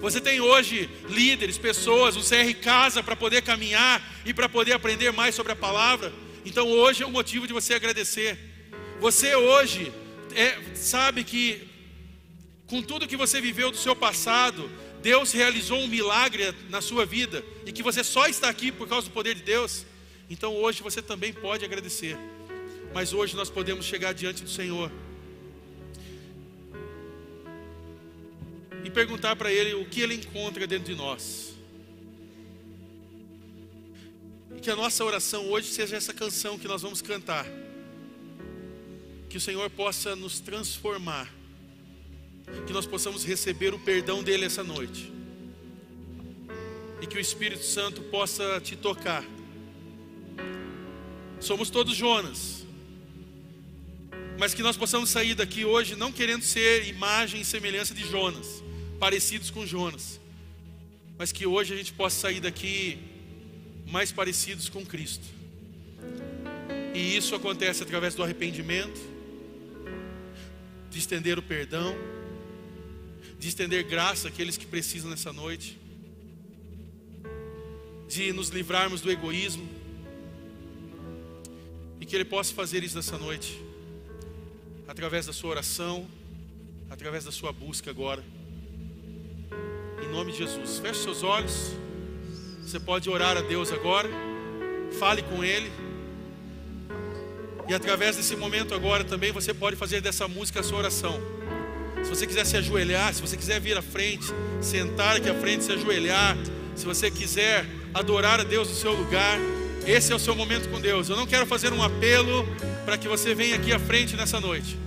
[0.02, 5.14] Você tem hoje líderes, pessoas, o CR Casa para poder caminhar e para poder aprender
[5.14, 6.12] mais sobre a palavra.
[6.46, 8.38] Então hoje é o motivo de você agradecer.
[9.00, 9.92] Você hoje
[10.36, 11.68] é, sabe que
[12.68, 14.70] com tudo que você viveu do seu passado,
[15.02, 19.08] Deus realizou um milagre na sua vida e que você só está aqui por causa
[19.08, 19.86] do poder de Deus.
[20.30, 22.18] Então hoje você também pode agradecer.
[22.94, 24.92] Mas hoje nós podemos chegar diante do Senhor
[28.84, 31.51] e perguntar para Ele o que Ele encontra dentro de nós.
[34.62, 37.46] Que a nossa oração hoje seja essa canção que nós vamos cantar.
[39.28, 41.34] Que o Senhor possa nos transformar.
[42.68, 45.12] Que nós possamos receber o perdão dEle essa noite.
[47.02, 49.26] E que o Espírito Santo possa te tocar.
[51.40, 52.64] Somos todos Jonas.
[54.38, 58.62] Mas que nós possamos sair daqui hoje não querendo ser imagem e semelhança de Jonas
[59.02, 60.22] parecidos com Jonas,
[61.18, 63.00] mas que hoje a gente possa sair daqui
[63.88, 65.26] mais parecidos com Cristo.
[66.94, 69.00] E isso acontece através do arrependimento,
[70.90, 71.96] de estender o perdão,
[73.40, 75.80] de estender graça àqueles que precisam nessa noite,
[78.08, 79.68] de nos livrarmos do egoísmo,
[82.00, 83.62] e que Ele possa fazer isso nessa noite,
[84.88, 86.08] através da sua oração,
[86.90, 88.24] através da sua busca agora
[90.12, 90.78] nome de Jesus.
[90.80, 91.72] Feche seus olhos.
[92.72, 94.10] Você pode orar a Deus agora.
[94.98, 95.70] Fale com Ele.
[97.68, 101.22] E através desse momento agora também você pode fazer dessa música a sua oração.
[102.02, 104.26] Se você quiser se ajoelhar, se você quiser vir à frente,
[104.62, 106.38] sentar aqui à frente, se ajoelhar,
[106.74, 109.38] se você quiser adorar a Deus no seu lugar,
[109.86, 111.10] esse é o seu momento com Deus.
[111.10, 112.48] Eu não quero fazer um apelo
[112.86, 114.78] para que você venha aqui à frente nessa noite.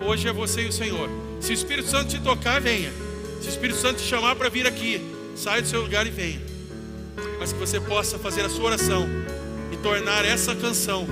[0.00, 1.10] Hoje é você e o Senhor.
[1.42, 2.90] Se o Espírito Santo te tocar, venha.
[3.42, 5.02] Se o Espírito Santo te chamar para vir aqui,
[5.36, 6.55] saia do seu lugar e venha
[7.38, 9.06] mas que você possa fazer a sua oração
[9.72, 11.06] e tornar essa canção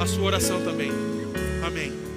[0.00, 0.90] a sua oração também.
[1.64, 2.13] Amém.